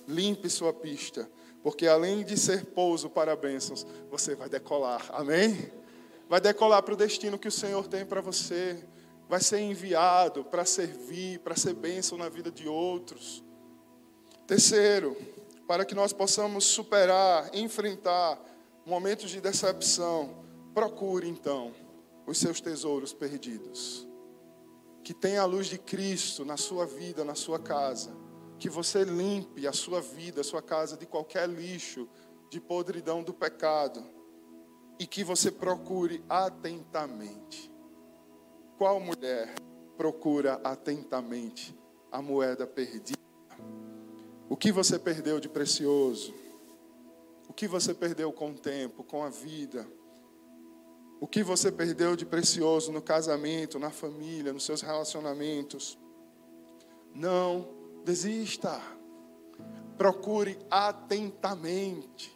[0.08, 1.30] Limpe sua pista,
[1.62, 5.06] porque além de ser pouso para bênçãos, você vai decolar.
[5.13, 5.71] Amém?
[6.27, 8.84] Vai decolar para o destino que o Senhor tem para você.
[9.30, 13.43] Vai ser enviado para servir, para ser bênção na vida de outros.
[14.47, 15.17] Terceiro,
[15.67, 18.41] para que nós possamos superar, enfrentar
[18.86, 20.41] momentos de decepção,
[20.73, 21.73] procure então
[22.25, 24.07] os seus tesouros perdidos.
[25.03, 28.15] Que tenha a luz de Cristo na sua vida, na sua casa.
[28.57, 32.07] Que você limpe a sua vida, a sua casa de qualquer lixo,
[32.49, 34.01] de podridão do pecado.
[34.97, 37.69] E que você procure atentamente.
[38.77, 39.53] Qual mulher
[39.97, 41.77] procura atentamente
[42.10, 43.17] a moeda perdida?
[44.49, 46.33] O que você perdeu de precioso?
[47.49, 49.86] O que você perdeu com o tempo, com a vida?
[51.19, 55.97] O que você perdeu de precioso no casamento, na família, nos seus relacionamentos?
[57.13, 57.67] Não
[58.05, 58.81] desista.
[59.97, 62.33] Procure atentamente.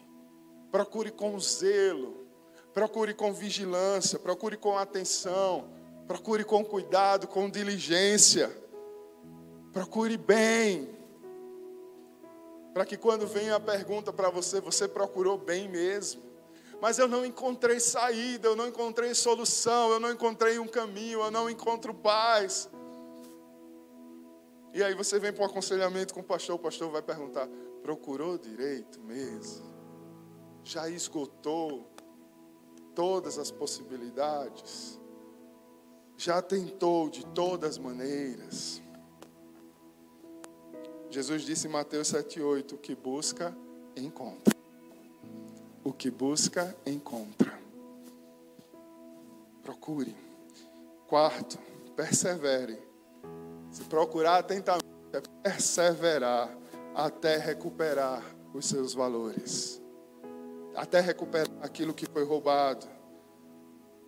[0.69, 2.25] Procure com zelo.
[2.73, 4.19] Procure com vigilância.
[4.19, 5.69] Procure com atenção.
[6.07, 8.51] Procure com cuidado, com diligência.
[9.71, 11.00] Procure bem
[12.73, 16.21] para que quando venha a pergunta para você, você procurou bem mesmo.
[16.81, 21.29] Mas eu não encontrei saída, eu não encontrei solução, eu não encontrei um caminho, eu
[21.29, 22.69] não encontro paz.
[24.73, 27.47] E aí você vem para o aconselhamento com o pastor, o pastor vai perguntar:
[27.83, 29.69] procurou direito mesmo?
[30.63, 31.87] Já esgotou
[32.95, 34.99] todas as possibilidades?
[36.17, 38.80] Já tentou de todas as maneiras?
[41.11, 43.53] Jesus disse em Mateus 7,8: O que busca,
[43.97, 44.55] encontra.
[45.83, 47.59] O que busca, encontra.
[49.61, 50.15] Procure.
[51.07, 51.59] Quarto,
[51.97, 52.79] persevere.
[53.69, 56.57] Se procurar atentamente, é perseverar
[56.95, 59.81] até recuperar os seus valores,
[60.73, 62.87] até recuperar aquilo que foi roubado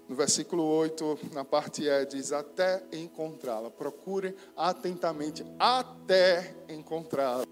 [0.07, 3.69] no versículo 8, na parte E, diz: Até encontrá-la.
[3.69, 7.45] Procure atentamente, até encontrá-la.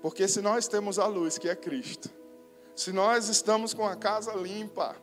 [0.00, 2.10] Porque se nós temos a luz, que é Cristo,
[2.74, 4.96] se nós estamos com a casa limpa,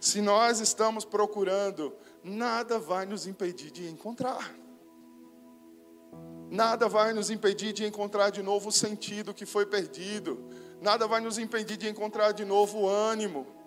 [0.00, 4.54] se nós estamos procurando, nada vai nos impedir de encontrar.
[6.50, 10.42] Nada vai nos impedir de encontrar de novo o sentido que foi perdido.
[10.80, 13.59] Nada vai nos impedir de encontrar de novo o ânimo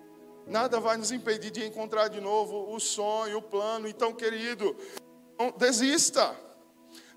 [0.46, 3.88] Nada vai nos impedir de encontrar de novo o sonho, o plano.
[3.88, 4.76] Então, querido,
[5.38, 6.36] não desista.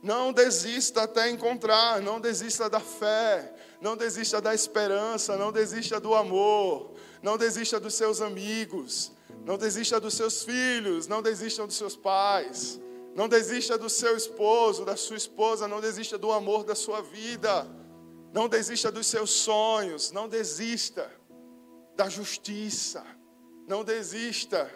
[0.02, 6.14] Não desista até encontrar, não desista da fé, não desista da esperança, não desista do
[6.14, 9.12] amor, não desista dos seus amigos,
[9.44, 12.80] não desista dos seus filhos, não desista dos seus pais,
[13.16, 17.68] não desista do seu esposo, da sua esposa, não desista do amor da sua vida,
[18.32, 21.12] não desista dos seus sonhos, não desista
[21.96, 23.04] da justiça.
[23.68, 24.72] Não desista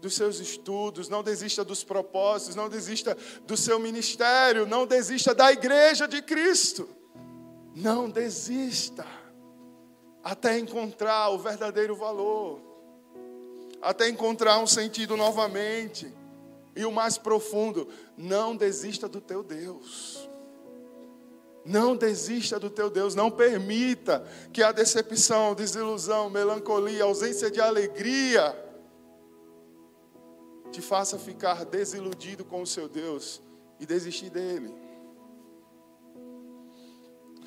[0.00, 5.52] dos seus estudos, não desista dos propósitos, não desista do seu ministério, não desista da
[5.52, 6.88] igreja de Cristo.
[7.74, 9.06] Não desista
[10.24, 12.60] até encontrar o verdadeiro valor,
[13.80, 16.12] até encontrar um sentido novamente.
[16.74, 17.86] E o mais profundo,
[18.16, 20.28] não desista do teu Deus.
[21.64, 28.56] Não desista do teu Deus, não permita que a decepção, desilusão, melancolia, ausência de alegria
[30.72, 33.40] te faça ficar desiludido com o seu Deus
[33.78, 34.74] e desistir dele.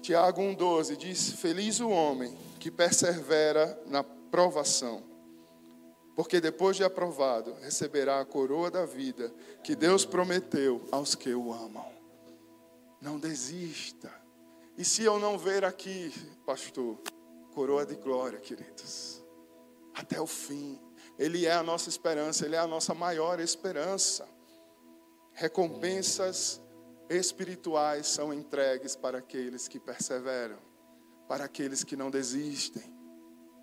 [0.02, 5.02] Tiago 1,12 diz: Feliz o homem que persevera na provação,
[6.16, 11.52] porque depois de aprovado receberá a coroa da vida que Deus prometeu aos que o
[11.52, 11.95] amam.
[13.02, 14.12] Não desista.
[14.78, 16.14] E se eu não ver aqui,
[16.46, 17.00] pastor,
[17.54, 19.24] coroa de glória, queridos,
[19.94, 20.80] até o fim.
[21.18, 24.28] Ele é a nossa esperança, ele é a nossa maior esperança.
[25.32, 26.62] Recompensas
[27.10, 30.58] espirituais são entregues para aqueles que perseveram,
[31.28, 32.84] para aqueles que não desistem,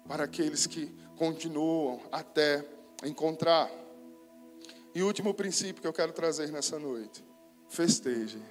[0.08, 2.66] para aqueles que continuam até
[3.04, 3.70] encontrar.
[4.94, 7.24] E último princípio que eu quero trazer nessa noite:
[7.68, 8.42] festeje.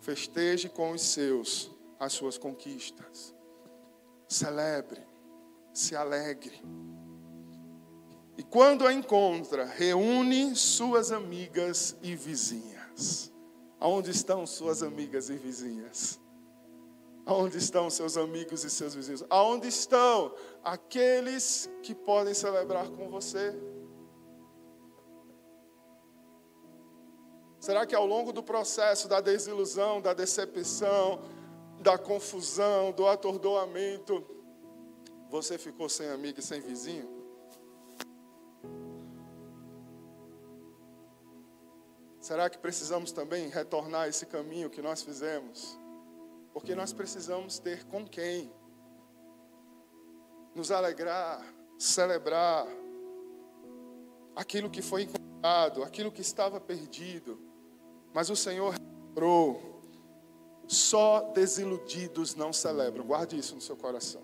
[0.00, 3.34] Festeje com os seus as suas conquistas.
[4.26, 5.02] Celebre,
[5.74, 6.62] se alegre.
[8.38, 13.30] E quando a encontra, reúne suas amigas e vizinhas.
[13.78, 16.18] Aonde estão suas amigas e vizinhas?
[17.26, 19.22] Aonde estão seus amigos e seus vizinhos?
[19.28, 20.34] Aonde estão
[20.64, 23.54] aqueles que podem celebrar com você?
[27.60, 31.20] Será que ao longo do processo da desilusão, da decepção,
[31.78, 34.26] da confusão, do atordoamento,
[35.28, 37.20] você ficou sem amigo e sem vizinho?
[42.18, 45.78] Será que precisamos também retornar esse caminho que nós fizemos?
[46.54, 48.50] Porque nós precisamos ter com quem
[50.54, 51.44] nos alegrar,
[51.78, 52.66] celebrar
[54.34, 57.49] aquilo que foi encontrado, aquilo que estava perdido.
[58.12, 58.74] Mas o Senhor
[59.08, 59.82] lembrou:
[60.66, 63.04] só desiludidos não celebram.
[63.04, 64.22] Guarde isso no seu coração.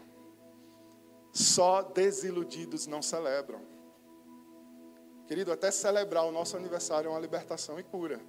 [1.32, 3.60] Só desiludidos não celebram.
[5.26, 8.20] Querido, até celebrar o nosso aniversário é uma libertação e cura.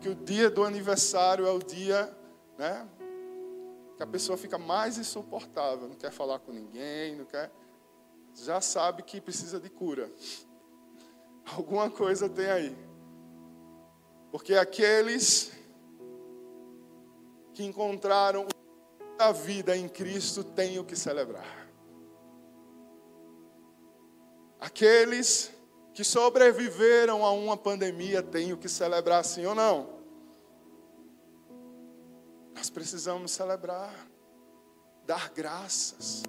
[0.00, 2.16] Que o dia do aniversário é o dia,
[2.56, 2.88] né?
[3.96, 7.50] Que a pessoa fica mais insuportável, não quer falar com ninguém, não quer.
[8.34, 10.08] Já sabe que precisa de cura.
[11.56, 12.85] Alguma coisa tem aí.
[14.36, 15.50] Porque aqueles
[17.54, 18.46] que encontraram
[19.18, 21.66] a vida em Cristo têm o que celebrar.
[24.60, 25.50] Aqueles
[25.94, 29.88] que sobreviveram a uma pandemia têm o que celebrar, sim ou não?
[32.54, 34.06] Nós precisamos celebrar,
[35.06, 36.22] dar graças.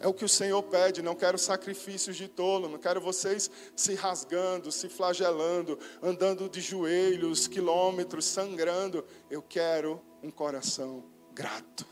[0.00, 1.02] É o que o Senhor pede.
[1.02, 7.48] Não quero sacrifícios de tolo, não quero vocês se rasgando, se flagelando, andando de joelhos,
[7.48, 9.04] quilômetros, sangrando.
[9.30, 11.86] Eu quero um coração grato,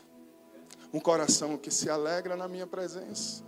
[0.93, 3.43] um coração que se alegra na minha presença,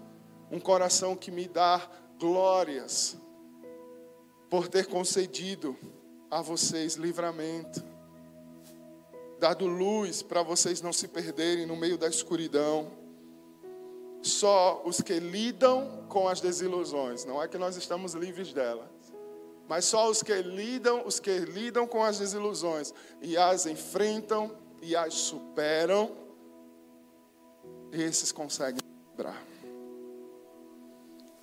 [0.52, 3.18] um coração que me dá glórias
[4.50, 5.78] por ter concedido
[6.30, 7.84] a vocês livramento,
[9.40, 12.99] dado luz para vocês não se perderem no meio da escuridão
[14.22, 18.88] só os que lidam com as desilusões, não é que nós estamos livres delas,
[19.68, 24.52] mas só os que lidam, os que lidam com as desilusões e as enfrentam
[24.82, 26.12] e as superam,
[27.92, 29.42] esses conseguem lembrar.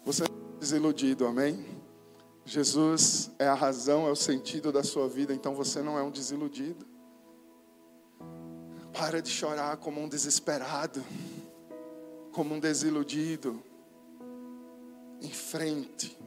[0.04, 0.26] Você é
[0.58, 1.64] desiludido, amém?
[2.44, 6.10] Jesus é a razão, é o sentido da sua vida, então você não é um
[6.10, 6.86] desiludido.
[8.92, 11.04] Para de chorar como um desesperado
[12.36, 13.62] como um desiludido,
[15.22, 16.18] em frente,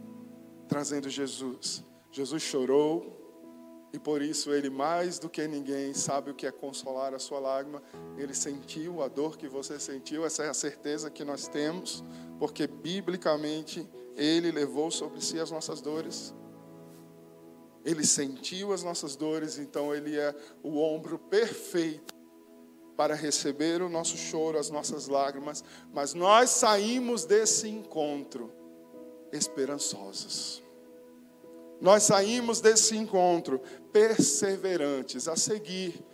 [0.68, 1.84] trazendo Jesus.
[2.12, 3.16] Jesus chorou,
[3.94, 7.38] e por isso ele, mais do que ninguém, sabe o que é consolar a sua
[7.38, 7.84] lágrima.
[8.18, 12.04] Ele sentiu a dor que você sentiu, essa é a certeza que nós temos,
[12.40, 16.34] porque biblicamente ele levou sobre si as nossas dores.
[17.86, 22.19] Ele sentiu as nossas dores, então ele é o ombro perfeito
[23.00, 28.52] para receber o nosso choro, as nossas lágrimas, mas nós saímos desse encontro
[29.32, 30.62] esperançosos.
[31.80, 33.62] Nós saímos desse encontro
[33.94, 36.06] perseverantes a seguir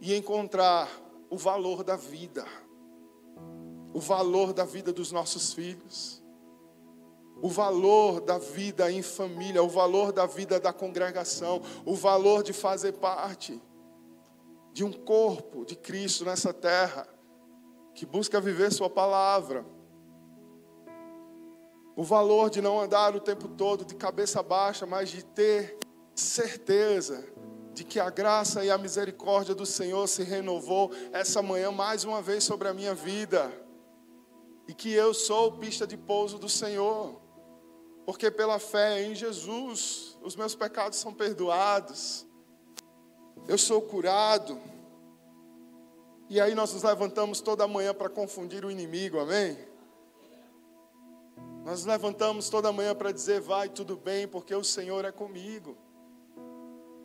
[0.00, 0.90] e encontrar
[1.30, 2.44] o valor da vida,
[3.94, 6.20] o valor da vida dos nossos filhos,
[7.40, 12.52] o valor da vida em família, o valor da vida da congregação, o valor de
[12.52, 13.62] fazer parte
[14.72, 17.06] de um corpo de Cristo nessa terra,
[17.94, 19.64] que busca viver Sua palavra.
[21.94, 25.78] O valor de não andar o tempo todo de cabeça baixa, mas de ter
[26.14, 27.24] certeza
[27.74, 32.20] de que a graça e a misericórdia do Senhor se renovou essa manhã mais uma
[32.20, 33.52] vez sobre a minha vida.
[34.66, 37.20] E que eu sou pista de pouso do Senhor.
[38.04, 42.26] Porque pela fé em Jesus, os meus pecados são perdoados,
[43.48, 44.60] eu sou curado.
[46.28, 49.58] E aí nós nos levantamos toda manhã para confundir o inimigo, amém?
[51.64, 55.76] Nós nos levantamos toda manhã para dizer: vai tudo bem, porque o Senhor é comigo.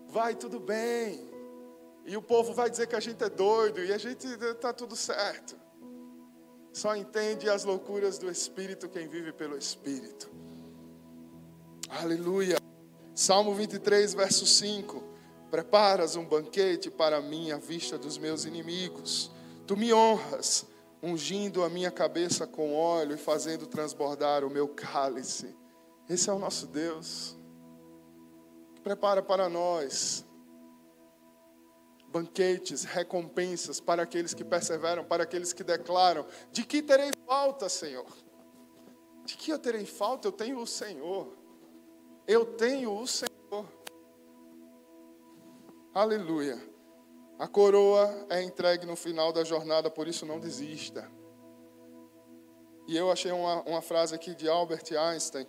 [0.07, 1.29] Vai tudo bem.
[2.05, 4.95] E o povo vai dizer que a gente é doido e a gente está tudo
[4.95, 5.55] certo.
[6.71, 10.29] Só entende as loucuras do Espírito quem vive pelo Espírito.
[11.89, 12.57] Aleluia.
[13.13, 15.03] Salmo 23, verso 5.
[15.49, 19.31] Preparas um banquete para mim à vista dos meus inimigos.
[19.65, 20.65] Tu me honras,
[21.01, 25.55] ungindo a minha cabeça com óleo e fazendo transbordar o meu cálice.
[26.09, 27.37] Esse é o nosso Deus.
[28.83, 30.25] Prepara para nós
[32.07, 38.07] banquetes, recompensas para aqueles que perseveram, para aqueles que declaram: De que terei falta, Senhor?
[39.25, 40.27] De que eu terei falta?
[40.27, 41.37] Eu tenho o Senhor.
[42.25, 43.65] Eu tenho o Senhor.
[45.97, 46.61] Aleluia.
[47.39, 51.11] A coroa é entregue no final da jornada, por isso não desista.
[52.87, 55.47] E eu achei uma, uma frase aqui de Albert Einstein,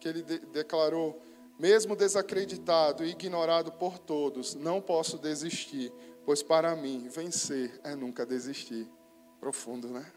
[0.00, 1.22] que ele de, declarou:
[1.60, 5.92] mesmo desacreditado e ignorado por todos, não posso desistir,
[6.24, 8.90] pois para mim vencer é nunca desistir.
[9.38, 10.12] Profundo, né?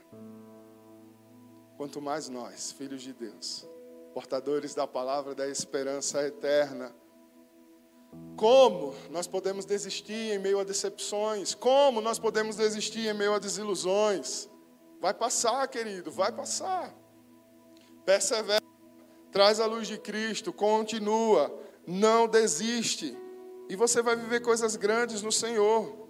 [1.77, 3.69] Quanto mais nós, filhos de Deus,
[4.11, 6.95] portadores da palavra da esperança eterna,
[8.35, 11.55] como nós podemos desistir em meio a decepções?
[11.55, 14.47] Como nós podemos desistir em meio a desilusões?
[15.01, 16.93] Vai passar, querido, vai passar.
[18.05, 18.63] Persevera
[19.31, 21.53] traz a luz de Cristo, continua,
[21.85, 23.17] não desiste,
[23.69, 26.07] e você vai viver coisas grandes no Senhor.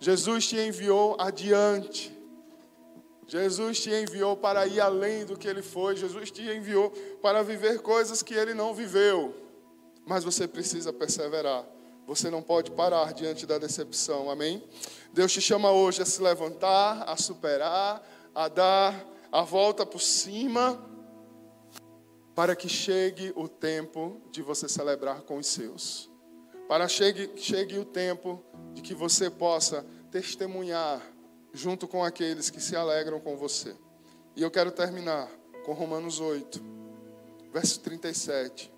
[0.00, 2.16] Jesus te enviou adiante.
[3.26, 5.96] Jesus te enviou para ir além do que ele foi.
[5.96, 6.90] Jesus te enviou
[7.20, 9.34] para viver coisas que ele não viveu.
[10.08, 11.66] Mas você precisa perseverar.
[12.06, 14.30] Você não pode parar diante da decepção.
[14.30, 14.66] Amém?
[15.12, 18.02] Deus te chama hoje a se levantar, a superar,
[18.34, 20.82] a dar a volta por cima
[22.34, 26.10] para que chegue o tempo de você celebrar com os seus.
[26.66, 28.42] Para chegue, chegue o tempo
[28.72, 31.02] de que você possa testemunhar
[31.52, 33.76] junto com aqueles que se alegram com você.
[34.34, 35.30] E eu quero terminar
[35.66, 36.62] com Romanos 8,
[37.52, 38.77] verso 37.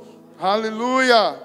[0.41, 1.39] Aleluia!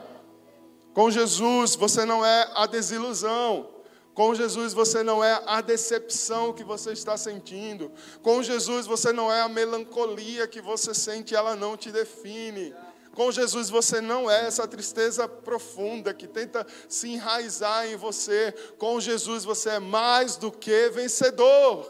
[0.95, 3.69] Com Jesus você não é a desilusão.
[4.15, 7.93] Com Jesus você não é a decepção que você está sentindo.
[8.23, 12.75] Com Jesus você não é a melancolia que você sente, ela não te define.
[13.15, 18.51] Com Jesus você não é essa tristeza profunda que tenta se enraizar em você.
[18.79, 21.87] Com Jesus você é mais do que vencedor.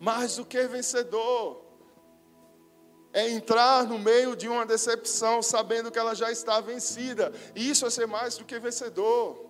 [0.00, 1.63] Mais do que vencedor.
[3.14, 7.32] É entrar no meio de uma decepção sabendo que ela já está vencida.
[7.54, 9.48] Isso é ser mais do que vencedor.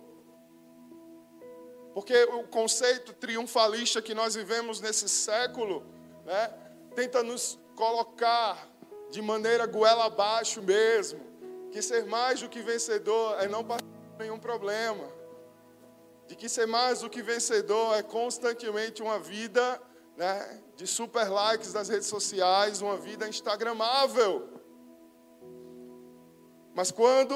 [1.95, 5.83] Porque o conceito triunfalista que nós vivemos nesse século,
[6.23, 6.53] né,
[6.93, 8.69] tenta nos colocar
[9.09, 11.19] de maneira goela abaixo mesmo,
[11.71, 13.85] que ser mais do que vencedor é não passar
[14.19, 15.07] nenhum problema.
[16.27, 19.81] De que ser mais do que vencedor é constantemente uma vida
[20.17, 24.49] né, de super likes das redes sociais, uma vida instagramável.
[26.73, 27.35] Mas quando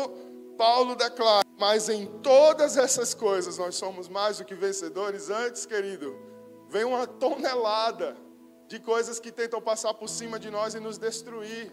[0.58, 5.30] Paulo declara: Mas em todas essas coisas nós somos mais do que vencedores.
[5.30, 6.18] Antes, querido,
[6.68, 8.18] vem uma tonelada
[8.68, 11.72] de coisas que tentam passar por cima de nós e nos destruir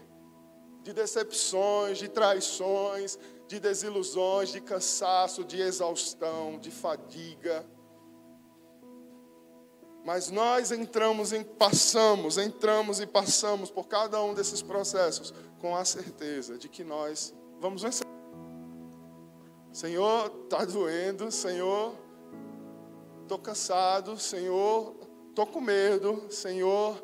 [0.82, 7.66] de decepções, de traições, de desilusões, de cansaço, de exaustão, de fadiga.
[10.06, 15.84] Mas nós entramos e passamos, entramos e passamos por cada um desses processos com a
[15.84, 18.06] certeza de que nós vamos vencer.
[19.72, 21.92] Senhor, está doendo, Senhor,
[23.22, 24.94] estou cansado, Senhor,
[25.28, 27.02] estou com medo, Senhor,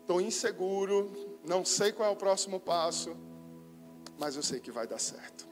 [0.00, 1.12] estou inseguro,
[1.46, 3.14] não sei qual é o próximo passo,
[4.18, 5.46] mas eu sei que vai dar certo,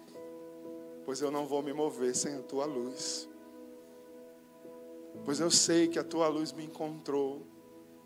[1.05, 3.29] pois eu não vou me mover sem a tua luz,
[5.25, 7.47] pois eu sei que a tua luz me encontrou,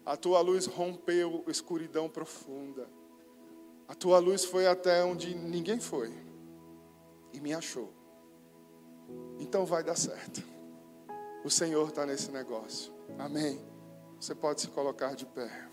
[0.05, 2.88] a tua luz rompeu a escuridão profunda,
[3.92, 6.11] A tua luz foi até onde ninguém foi
[7.30, 7.92] e me achou.
[9.38, 10.42] Então vai dar certo.
[11.44, 12.90] O Senhor está nesse negócio.
[13.18, 13.61] Amém.
[14.18, 15.68] Você pode se colocar de pé.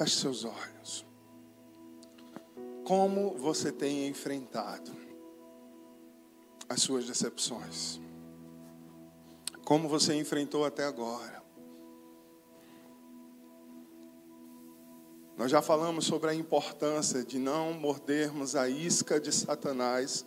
[0.00, 1.04] Feche seus olhos.
[2.86, 4.90] Como você tem enfrentado
[6.66, 8.00] as suas decepções?
[9.62, 11.42] Como você enfrentou até agora?
[15.36, 20.24] Nós já falamos sobre a importância de não mordermos a isca de Satanás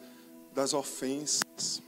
[0.54, 1.82] das ofensas,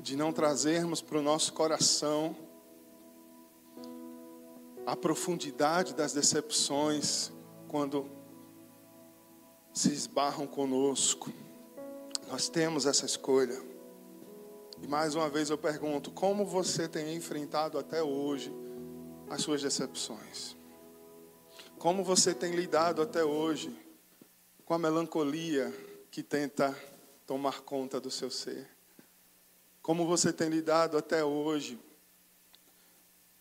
[0.00, 2.34] de não trazermos para o nosso coração
[4.90, 7.30] a profundidade das decepções
[7.68, 8.10] quando
[9.72, 11.32] se esbarram conosco.
[12.26, 13.56] Nós temos essa escolha.
[14.82, 18.52] E mais uma vez eu pergunto: como você tem enfrentado até hoje
[19.28, 20.56] as suas decepções?
[21.78, 23.72] Como você tem lidado até hoje
[24.64, 25.72] com a melancolia
[26.10, 26.76] que tenta
[27.28, 28.68] tomar conta do seu ser?
[29.80, 31.78] Como você tem lidado até hoje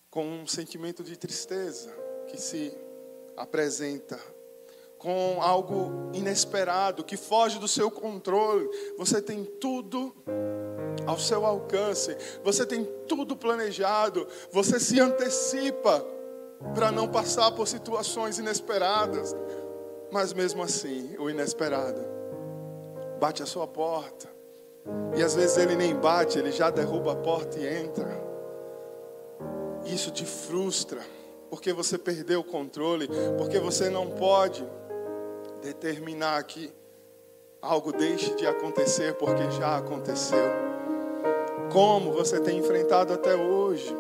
[0.10, 1.89] com um sentimento de tristeza
[2.28, 2.74] que se
[3.38, 4.20] apresenta,
[4.97, 8.70] com algo inesperado que foge do seu controle.
[8.97, 10.14] Você tem tudo
[11.07, 16.05] ao seu alcance, você tem tudo planejado, você se antecipa
[16.76, 19.34] para não passar por situações inesperadas,
[20.12, 22.01] mas mesmo assim, o inesperado
[23.20, 24.28] bate a sua porta.
[25.16, 28.28] E às vezes ele nem bate, ele já derruba a porta e entra.
[29.94, 31.02] Isso te frustra,
[31.50, 34.66] porque você perdeu o controle, porque você não pode
[35.62, 36.72] determinar que
[37.62, 40.48] algo deixe de acontecer, porque já aconteceu.
[41.72, 43.96] Como você tem enfrentado até hoje?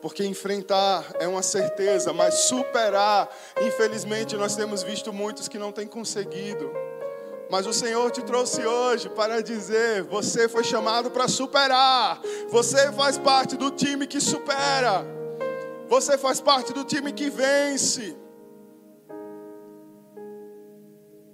[0.00, 3.28] Porque enfrentar é uma certeza, mas superar,
[3.60, 6.70] infelizmente, nós temos visto muitos que não têm conseguido.
[7.52, 12.18] Mas o Senhor te trouxe hoje para dizer: você foi chamado para superar.
[12.48, 15.04] Você faz parte do time que supera.
[15.86, 18.16] Você faz parte do time que vence.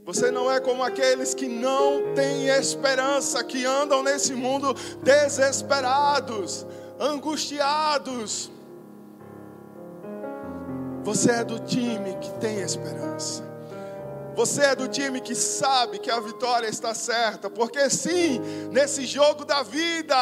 [0.05, 6.67] Você não é como aqueles que não têm esperança, que andam nesse mundo desesperados,
[6.99, 8.51] angustiados.
[11.05, 13.48] Você é do time que tem esperança.
[14.39, 18.39] Você é do time que sabe que a vitória está certa, porque sim,
[18.71, 20.17] nesse jogo da vida,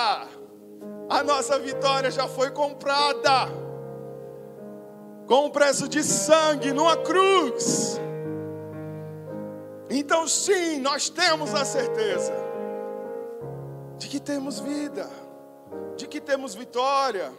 [1.07, 3.53] a nossa vitória já foi comprada
[5.27, 8.01] com um preço de sangue numa cruz.
[9.91, 12.33] Então, sim, nós temos a certeza
[13.99, 15.11] de que temos vida,
[15.95, 17.31] de que temos vitória.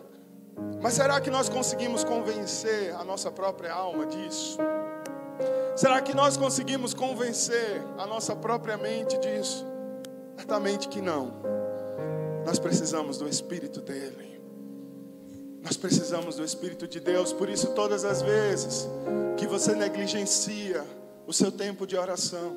[0.80, 4.60] Mas será que nós conseguimos convencer a nossa própria alma disso?
[5.76, 9.66] Será que nós conseguimos convencer a nossa própria mente disso?
[10.36, 11.34] Certamente que não.
[12.46, 14.42] Nós precisamos do Espírito dele.
[15.62, 17.34] Nós precisamos do Espírito de Deus.
[17.34, 18.88] Por isso, todas as vezes
[19.36, 20.84] que você negligencia
[21.28, 22.56] o seu tempo de oração,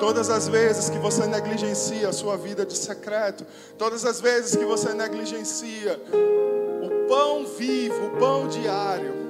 [0.00, 3.46] todas as vezes que você negligencia a sua vida de secreto,
[3.78, 6.00] todas as vezes que você negligencia
[6.82, 9.27] o pão vivo, o pão diário,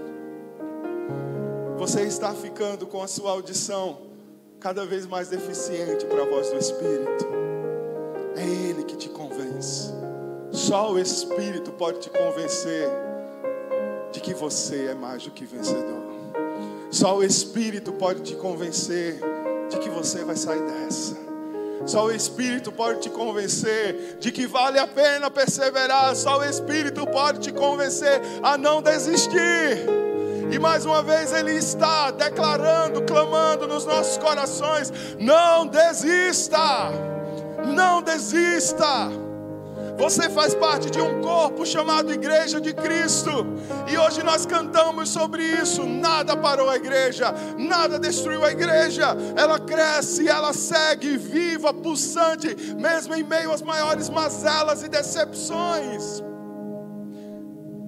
[1.79, 4.01] você está ficando com a sua audição
[4.59, 7.25] cada vez mais deficiente para a voz do Espírito.
[8.35, 9.93] É Ele que te convence.
[10.51, 12.91] Só o Espírito pode te convencer
[14.11, 16.03] de que você é mais do que vencedor.
[16.91, 19.21] Só o Espírito pode te convencer
[19.71, 21.17] de que você vai sair dessa.
[21.87, 26.17] Só o Espírito pode te convencer de que vale a pena perseverar.
[26.17, 30.08] Só o Espírito pode te convencer a não desistir.
[30.51, 36.91] E mais uma vez Ele está declarando, clamando nos nossos corações: não desista,
[37.67, 39.11] não desista.
[39.99, 43.31] Você faz parte de um corpo chamado Igreja de Cristo.
[43.91, 45.85] E hoje nós cantamos sobre isso.
[45.85, 49.17] Nada parou a igreja, nada destruiu a igreja.
[49.37, 56.23] Ela cresce, ela segue viva, pulsante, mesmo em meio às maiores mazelas e decepções.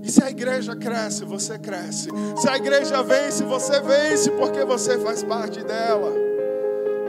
[0.03, 2.09] E se a igreja cresce, você cresce.
[2.37, 6.13] Se a igreja vence, você vence, porque você faz parte dela.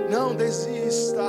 [0.09, 1.23] Não desista.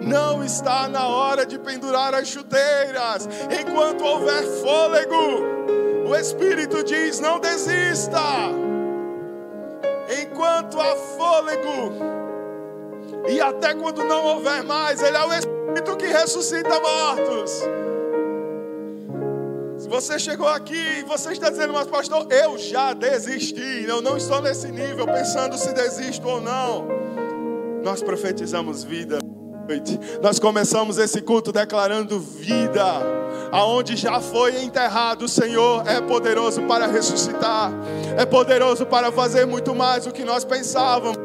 [0.00, 3.28] Não está na hora de pendurar as chuteiras.
[3.60, 8.20] Enquanto houver fôlego, o Espírito diz: não desista.
[10.22, 11.92] Enquanto há fôlego,
[13.28, 17.62] e até quando não houver mais, Ele é o Espírito que ressuscita mortos.
[19.88, 24.42] Você chegou aqui e você está dizendo, mas pastor, eu já desisti, eu não estou
[24.42, 26.86] nesse nível pensando se desisto ou não.
[27.82, 29.18] Nós profetizamos vida.
[30.22, 32.84] Nós começamos esse culto declarando vida.
[33.50, 37.72] Aonde já foi enterrado, o Senhor é poderoso para ressuscitar.
[38.16, 41.16] É poderoso para fazer muito mais do que nós pensávamos.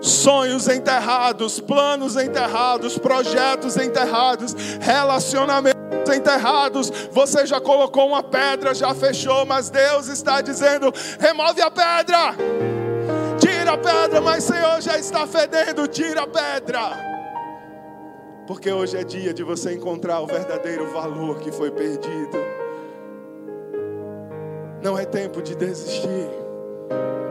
[0.00, 5.73] Sonhos enterrados, planos enterrados, projetos enterrados, relacionamentos
[6.12, 6.90] enterrados.
[7.10, 12.34] Você já colocou uma pedra, já fechou, mas Deus está dizendo: remove a pedra.
[13.38, 17.14] Tira a pedra, mas Senhor já está fedendo, tira a pedra.
[18.46, 22.36] Porque hoje é dia de você encontrar o verdadeiro valor que foi perdido.
[24.82, 26.28] Não é tempo de desistir.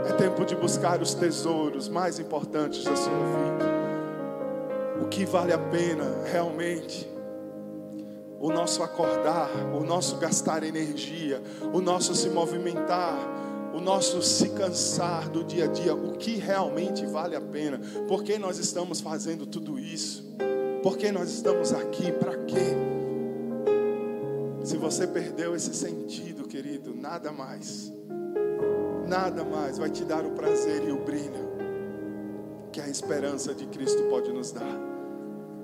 [0.10, 3.66] É tempo de buscar os tesouros mais importantes da sua vida.
[5.02, 7.13] O que vale a pena realmente.
[8.44, 11.42] O nosso acordar, o nosso gastar energia,
[11.72, 13.18] o nosso se movimentar,
[13.74, 17.80] o nosso se cansar do dia a dia, o que realmente vale a pena.
[18.06, 20.36] Por que nós estamos fazendo tudo isso?
[20.84, 22.12] Por que nós estamos aqui?
[22.12, 22.76] Para quê?
[24.66, 27.94] Se você perdeu esse sentido, querido, nada mais,
[29.08, 31.54] nada mais vai te dar o prazer e o brilho
[32.74, 34.93] que a esperança de Cristo pode nos dar.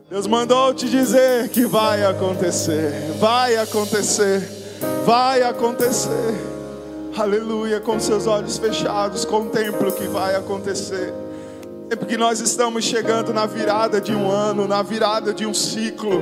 [0.09, 4.41] Deus mandou te dizer que vai acontecer, vai acontecer,
[5.05, 6.33] vai acontecer.
[7.15, 11.13] Aleluia, com seus olhos fechados, contempla o que vai acontecer.
[11.87, 16.19] Tempo que nós estamos chegando na virada de um ano, na virada de um ciclo.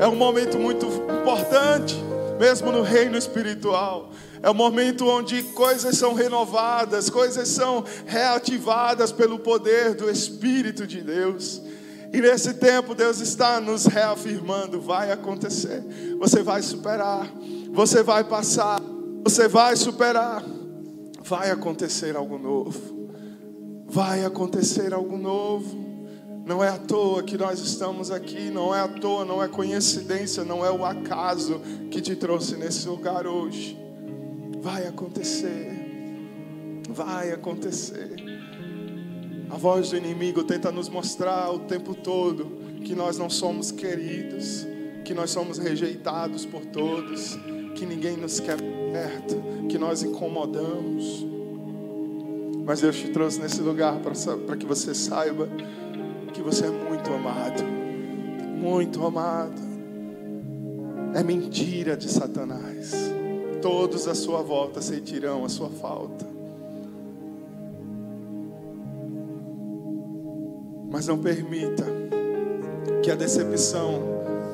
[0.00, 1.94] É um momento muito importante,
[2.40, 4.10] mesmo no reino espiritual.
[4.42, 11.00] É um momento onde coisas são renovadas, coisas são reativadas pelo poder do Espírito de
[11.00, 11.62] Deus.
[12.12, 15.82] E nesse tempo Deus está nos reafirmando: vai acontecer,
[16.18, 17.30] você vai superar,
[17.72, 18.80] você vai passar,
[19.22, 20.44] você vai superar,
[21.22, 22.98] vai acontecer algo novo
[23.88, 25.88] vai acontecer algo novo.
[26.44, 30.44] Não é à toa que nós estamos aqui, não é à toa, não é coincidência,
[30.44, 33.78] não é o acaso que te trouxe nesse lugar hoje.
[34.60, 35.70] Vai acontecer,
[36.88, 38.27] vai acontecer.
[39.50, 42.46] A voz do inimigo tenta nos mostrar o tempo todo
[42.84, 44.66] que nós não somos queridos,
[45.04, 47.38] que nós somos rejeitados por todos,
[47.74, 48.58] que ninguém nos quer
[48.92, 51.26] perto, que nós incomodamos.
[52.64, 55.48] Mas Deus te trouxe nesse lugar para que você saiba
[56.34, 57.64] que você é muito amado.
[58.60, 59.60] Muito amado.
[61.14, 62.92] É mentira de Satanás.
[63.62, 66.37] Todos à sua volta sentirão a sua falta.
[70.98, 71.84] Mas não permita
[73.04, 74.02] que a decepção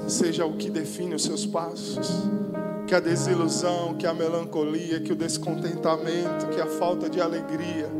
[0.06, 2.06] seja o que define os seus passos
[2.86, 7.90] que a desilusão, que a melancolia, que o descontentamento, que a falta de alegria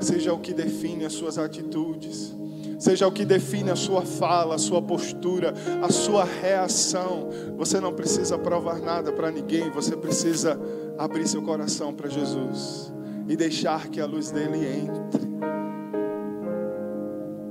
[0.00, 2.36] seja o que define as suas atitudes,
[2.78, 7.30] seja o que define a sua fala, a sua postura, a sua reação.
[7.56, 10.60] Você não precisa provar nada para ninguém, você precisa
[10.98, 12.92] abrir seu coração para Jesus
[13.26, 15.57] e deixar que a luz dele entre.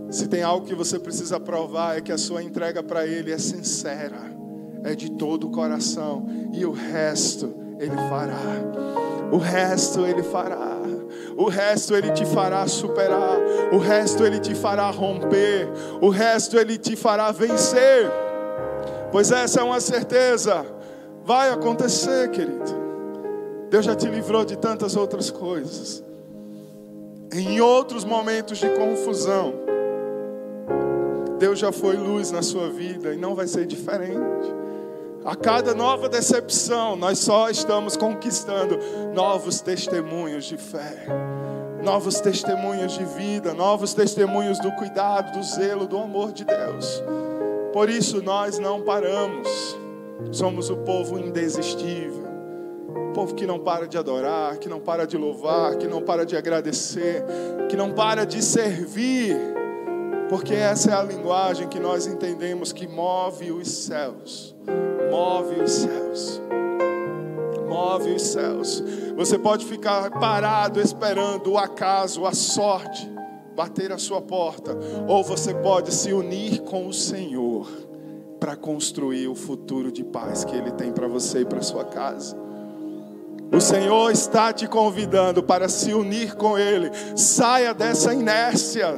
[0.09, 3.37] Se tem algo que você precisa provar, é que a sua entrega para Ele é
[3.37, 4.37] sincera
[4.83, 8.39] é de todo o coração, e o resto Ele fará.
[9.31, 10.77] O resto Ele fará.
[11.35, 13.37] O resto Ele te fará superar.
[13.71, 15.67] O resto Ele te fará romper.
[16.01, 18.09] O resto Ele te fará vencer.
[19.11, 20.65] Pois essa é uma certeza.
[21.23, 22.87] Vai acontecer, querido.
[23.69, 26.01] Deus já te livrou de tantas outras coisas.
[27.33, 29.66] Em outros momentos de confusão,
[31.37, 34.55] Deus já foi luz na sua vida e não vai ser diferente.
[35.23, 38.79] A cada nova decepção, nós só estamos conquistando
[39.13, 41.05] novos testemunhos de fé,
[41.83, 47.03] novos testemunhos de vida, novos testemunhos do cuidado, do zelo, do amor de Deus.
[47.73, 49.77] Por isso nós não paramos.
[50.31, 52.25] Somos o povo indesistível.
[53.09, 56.25] O povo que não para de adorar, que não para de louvar, que não para
[56.25, 57.23] de agradecer,
[57.69, 59.56] que não para de servir.
[60.29, 64.55] Porque essa é a linguagem que nós entendemos que move os céus
[65.09, 66.41] move os céus.
[67.67, 68.83] Move os céus.
[69.15, 73.09] Você pode ficar parado esperando o acaso, a sorte
[73.55, 77.67] bater a sua porta, ou você pode se unir com o Senhor
[78.39, 82.37] para construir o futuro de paz que Ele tem para você e para sua casa.
[83.51, 86.91] O Senhor está te convidando para se unir com Ele.
[87.15, 88.95] Saia dessa inércia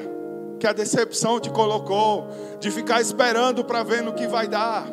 [0.60, 2.28] que a decepção te colocou,
[2.60, 4.86] de ficar esperando para ver no que vai dar.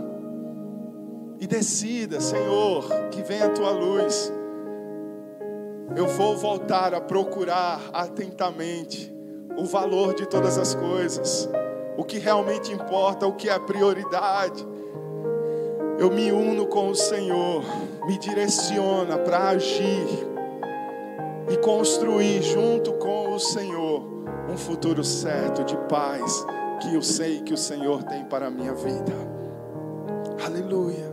[1.41, 4.33] E decida, Senhor, que venha a tua luz.
[5.95, 9.13] Eu vou voltar a procurar atentamente
[9.57, 11.49] o valor de todas as coisas,
[11.97, 14.67] o que realmente importa, o que é prioridade.
[15.99, 17.65] Eu me uno com o Senhor,
[18.07, 20.07] me direciona para agir
[21.49, 23.86] e construir junto com o Senhor
[24.57, 26.47] um futuro certo de paz
[26.81, 29.13] que eu sei que o Senhor tem para a minha vida.
[30.43, 31.13] Aleluia.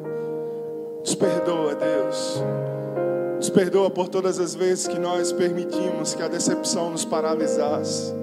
[0.99, 2.41] Nos perdoa, Deus.
[3.35, 8.13] Nos perdoa por todas as vezes que nós permitimos que a decepção nos paralisasse.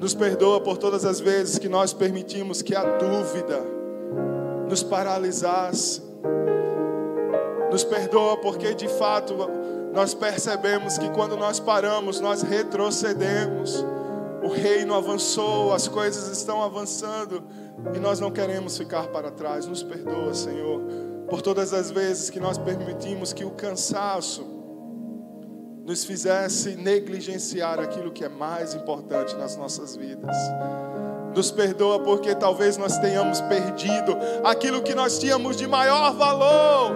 [0.00, 3.62] Nos perdoa por todas as vezes que nós permitimos que a dúvida
[4.68, 6.02] nos paralisasse.
[7.70, 9.36] Nos perdoa porque de fato
[9.94, 13.86] nós percebemos que quando nós paramos, nós retrocedemos.
[14.42, 17.42] O reino avançou, as coisas estão avançando
[17.94, 19.66] e nós não queremos ficar para trás.
[19.66, 20.80] Nos perdoa, Senhor,
[21.28, 24.46] por todas as vezes que nós permitimos que o cansaço
[25.84, 30.36] nos fizesse negligenciar aquilo que é mais importante nas nossas vidas.
[31.34, 36.92] Nos perdoa porque talvez nós tenhamos perdido aquilo que nós tínhamos de maior valor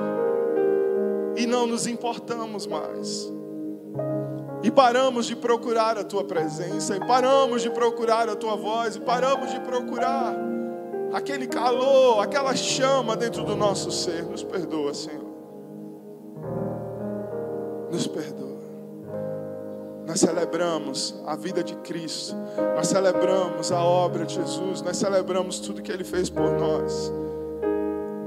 [1.37, 3.33] e não nos importamos mais.
[4.63, 9.01] E paramos de procurar a tua presença, e paramos de procurar a tua voz, e
[9.01, 10.37] paramos de procurar
[11.13, 14.25] aquele calor, aquela chama dentro do nosso ser.
[14.25, 15.33] Nos perdoa, Senhor.
[17.91, 18.53] Nos perdoa.
[20.07, 22.37] Nós celebramos a vida de Cristo,
[22.77, 27.13] nós celebramos a obra de Jesus, nós celebramos tudo que Ele fez por nós.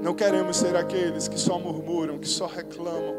[0.01, 3.15] Não queremos ser aqueles que só murmuram, que só reclamam.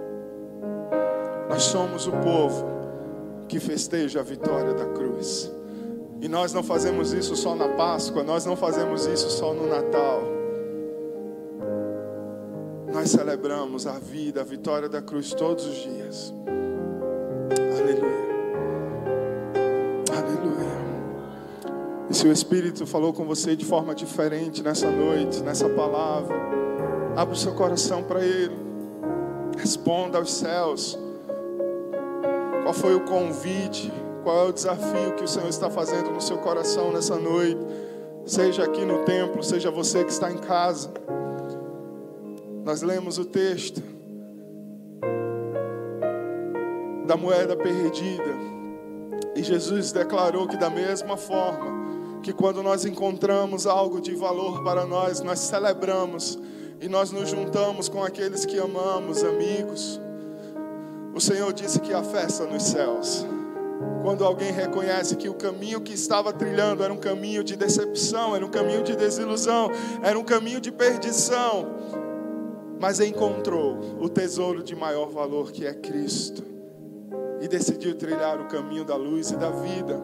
[1.49, 2.76] Nós somos o povo
[3.49, 5.51] que festeja a vitória da cruz.
[6.20, 10.22] E nós não fazemos isso só na Páscoa, nós não fazemos isso só no Natal.
[12.92, 16.34] Nós celebramos a vida, a vitória da cruz todos os dias.
[17.78, 18.26] Aleluia.
[22.09, 26.36] E se o Espírito falou com você de forma diferente nessa noite, nessa palavra,
[27.16, 28.57] abra o seu coração para Ele.
[29.59, 30.99] Responda aos céus.
[32.67, 33.93] Qual foi o convite?
[34.25, 37.61] Qual é o desafio que o Senhor está fazendo no seu coração nessa noite?
[38.27, 40.93] Seja aqui no templo, seja você que está em casa.
[42.64, 43.81] Nós lemos o texto
[47.07, 48.35] da moeda perdida.
[49.37, 54.85] E Jesus declarou que da mesma forma que quando nós encontramos algo de valor para
[54.85, 56.37] nós, nós celebramos
[56.81, 60.01] e nós nos juntamos com aqueles que amamos, amigos.
[61.17, 63.27] O Senhor disse que a festa nos céus.
[64.03, 68.45] Quando alguém reconhece que o caminho que estava trilhando era um caminho de decepção, era
[68.45, 69.71] um caminho de desilusão,
[70.03, 71.75] era um caminho de perdição,
[72.79, 76.45] mas encontrou o tesouro de maior valor que é Cristo
[77.41, 79.99] e decidiu trilhar o caminho da luz e da vida.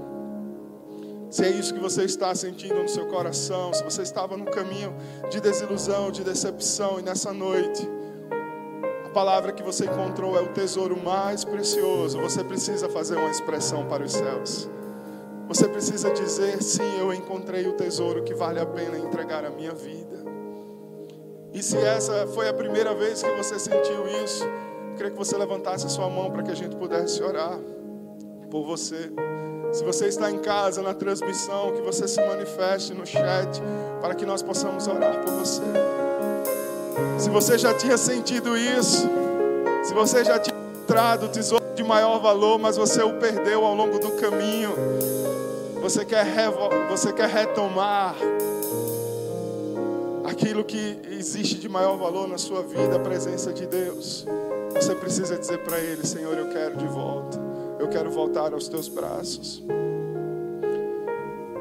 [1.28, 4.94] Se é isso que você está sentindo no seu coração, se você estava no caminho
[5.30, 7.86] de desilusão, de decepção, e nessa noite,
[9.12, 14.02] palavra que você encontrou é o tesouro mais precioso, você precisa fazer uma expressão para
[14.02, 14.68] os céus.
[15.48, 19.72] Você precisa dizer: sim, eu encontrei o tesouro que vale a pena entregar a minha
[19.72, 20.22] vida.
[21.52, 25.36] E se essa foi a primeira vez que você sentiu isso, eu queria que você
[25.36, 27.58] levantasse a sua mão para que a gente pudesse orar
[28.50, 29.12] por você.
[29.72, 33.60] Se você está em casa, na transmissão, que você se manifeste no chat,
[34.00, 35.62] para que nós possamos orar por você.
[37.18, 39.08] Se você já tinha sentido isso,
[39.82, 43.74] se você já tinha encontrado o tesouro de maior valor, mas você o perdeu ao
[43.74, 44.72] longo do caminho,
[45.80, 46.26] você quer,
[46.88, 48.14] você quer retomar
[50.24, 54.26] aquilo que existe de maior valor na sua vida, a presença de Deus,
[54.74, 57.38] você precisa dizer para Ele: Senhor, eu quero de volta.
[57.78, 59.62] Eu quero voltar aos teus braços.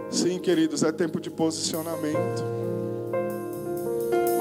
[0.10, 2.44] Sim, queridos, é tempo de posicionamento.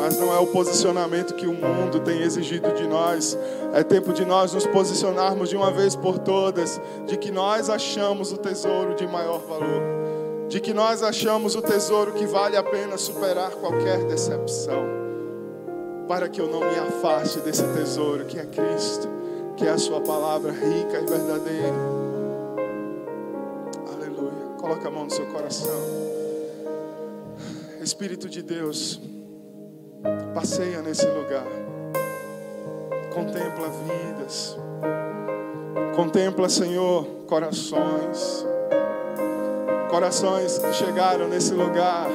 [0.01, 3.37] Mas não é o posicionamento que o mundo tem exigido de nós.
[3.75, 8.33] É tempo de nós nos posicionarmos de uma vez por todas, de que nós achamos
[8.33, 12.97] o tesouro de maior valor, de que nós achamos o tesouro que vale a pena
[12.97, 14.85] superar qualquer decepção,
[16.09, 19.21] para que eu não me afaste desse tesouro que é Cristo
[19.61, 21.75] que é a sua palavra rica e verdadeira.
[23.93, 24.57] Aleluia.
[24.57, 25.79] Coloca a mão no seu coração.
[27.83, 28.99] Espírito de Deus,
[30.35, 31.47] passeia nesse lugar.
[33.13, 34.59] Contempla vidas.
[35.95, 38.47] Contempla, Senhor, corações,
[39.91, 42.09] corações que chegaram nesse lugar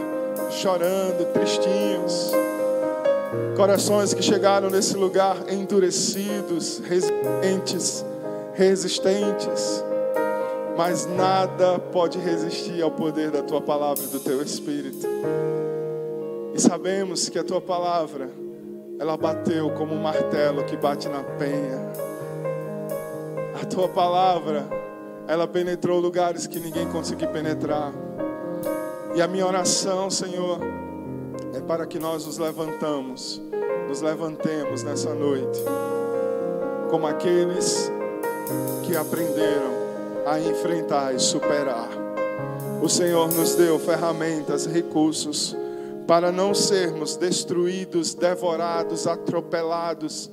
[0.49, 2.31] chorando, tristinhos,
[3.55, 8.05] corações que chegaram nesse lugar endurecidos, resistentes,
[8.53, 9.83] resistentes,
[10.77, 15.07] mas nada pode resistir ao poder da tua palavra e do teu espírito.
[16.56, 18.30] E sabemos que a tua palavra,
[18.97, 21.91] ela bateu como um martelo que bate na penha.
[23.62, 24.66] A tua palavra,
[25.28, 27.91] ela penetrou lugares que ninguém conseguiu penetrar.
[29.14, 30.62] E a minha oração, Senhor,
[31.53, 33.41] é para que nós nos levantamos,
[33.89, 35.60] nos levantemos nessa noite,
[36.89, 37.91] como aqueles
[38.84, 39.74] que aprenderam
[40.26, 41.89] a enfrentar e superar.
[42.82, 45.53] O Senhor nos deu ferramentas, recursos
[46.08, 50.30] para não sermos destruídos, devorados, atropelados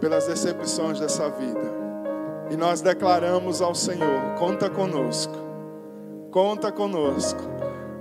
[0.00, 1.80] pelas decepções dessa vida.
[2.50, 5.34] E nós declaramos ao Senhor: conta conosco,
[6.30, 7.40] conta conosco.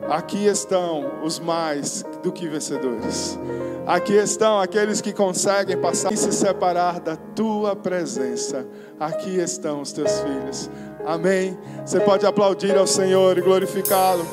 [0.10, 3.38] Aqui estão os mais do que vencedores.
[3.86, 8.66] Aqui estão aqueles que conseguem passar e se separar da tua presença.
[9.00, 10.70] Aqui estão os teus filhos.
[11.06, 11.58] Amém.
[11.86, 14.26] Você pode aplaudir ao Senhor e glorificá-lo.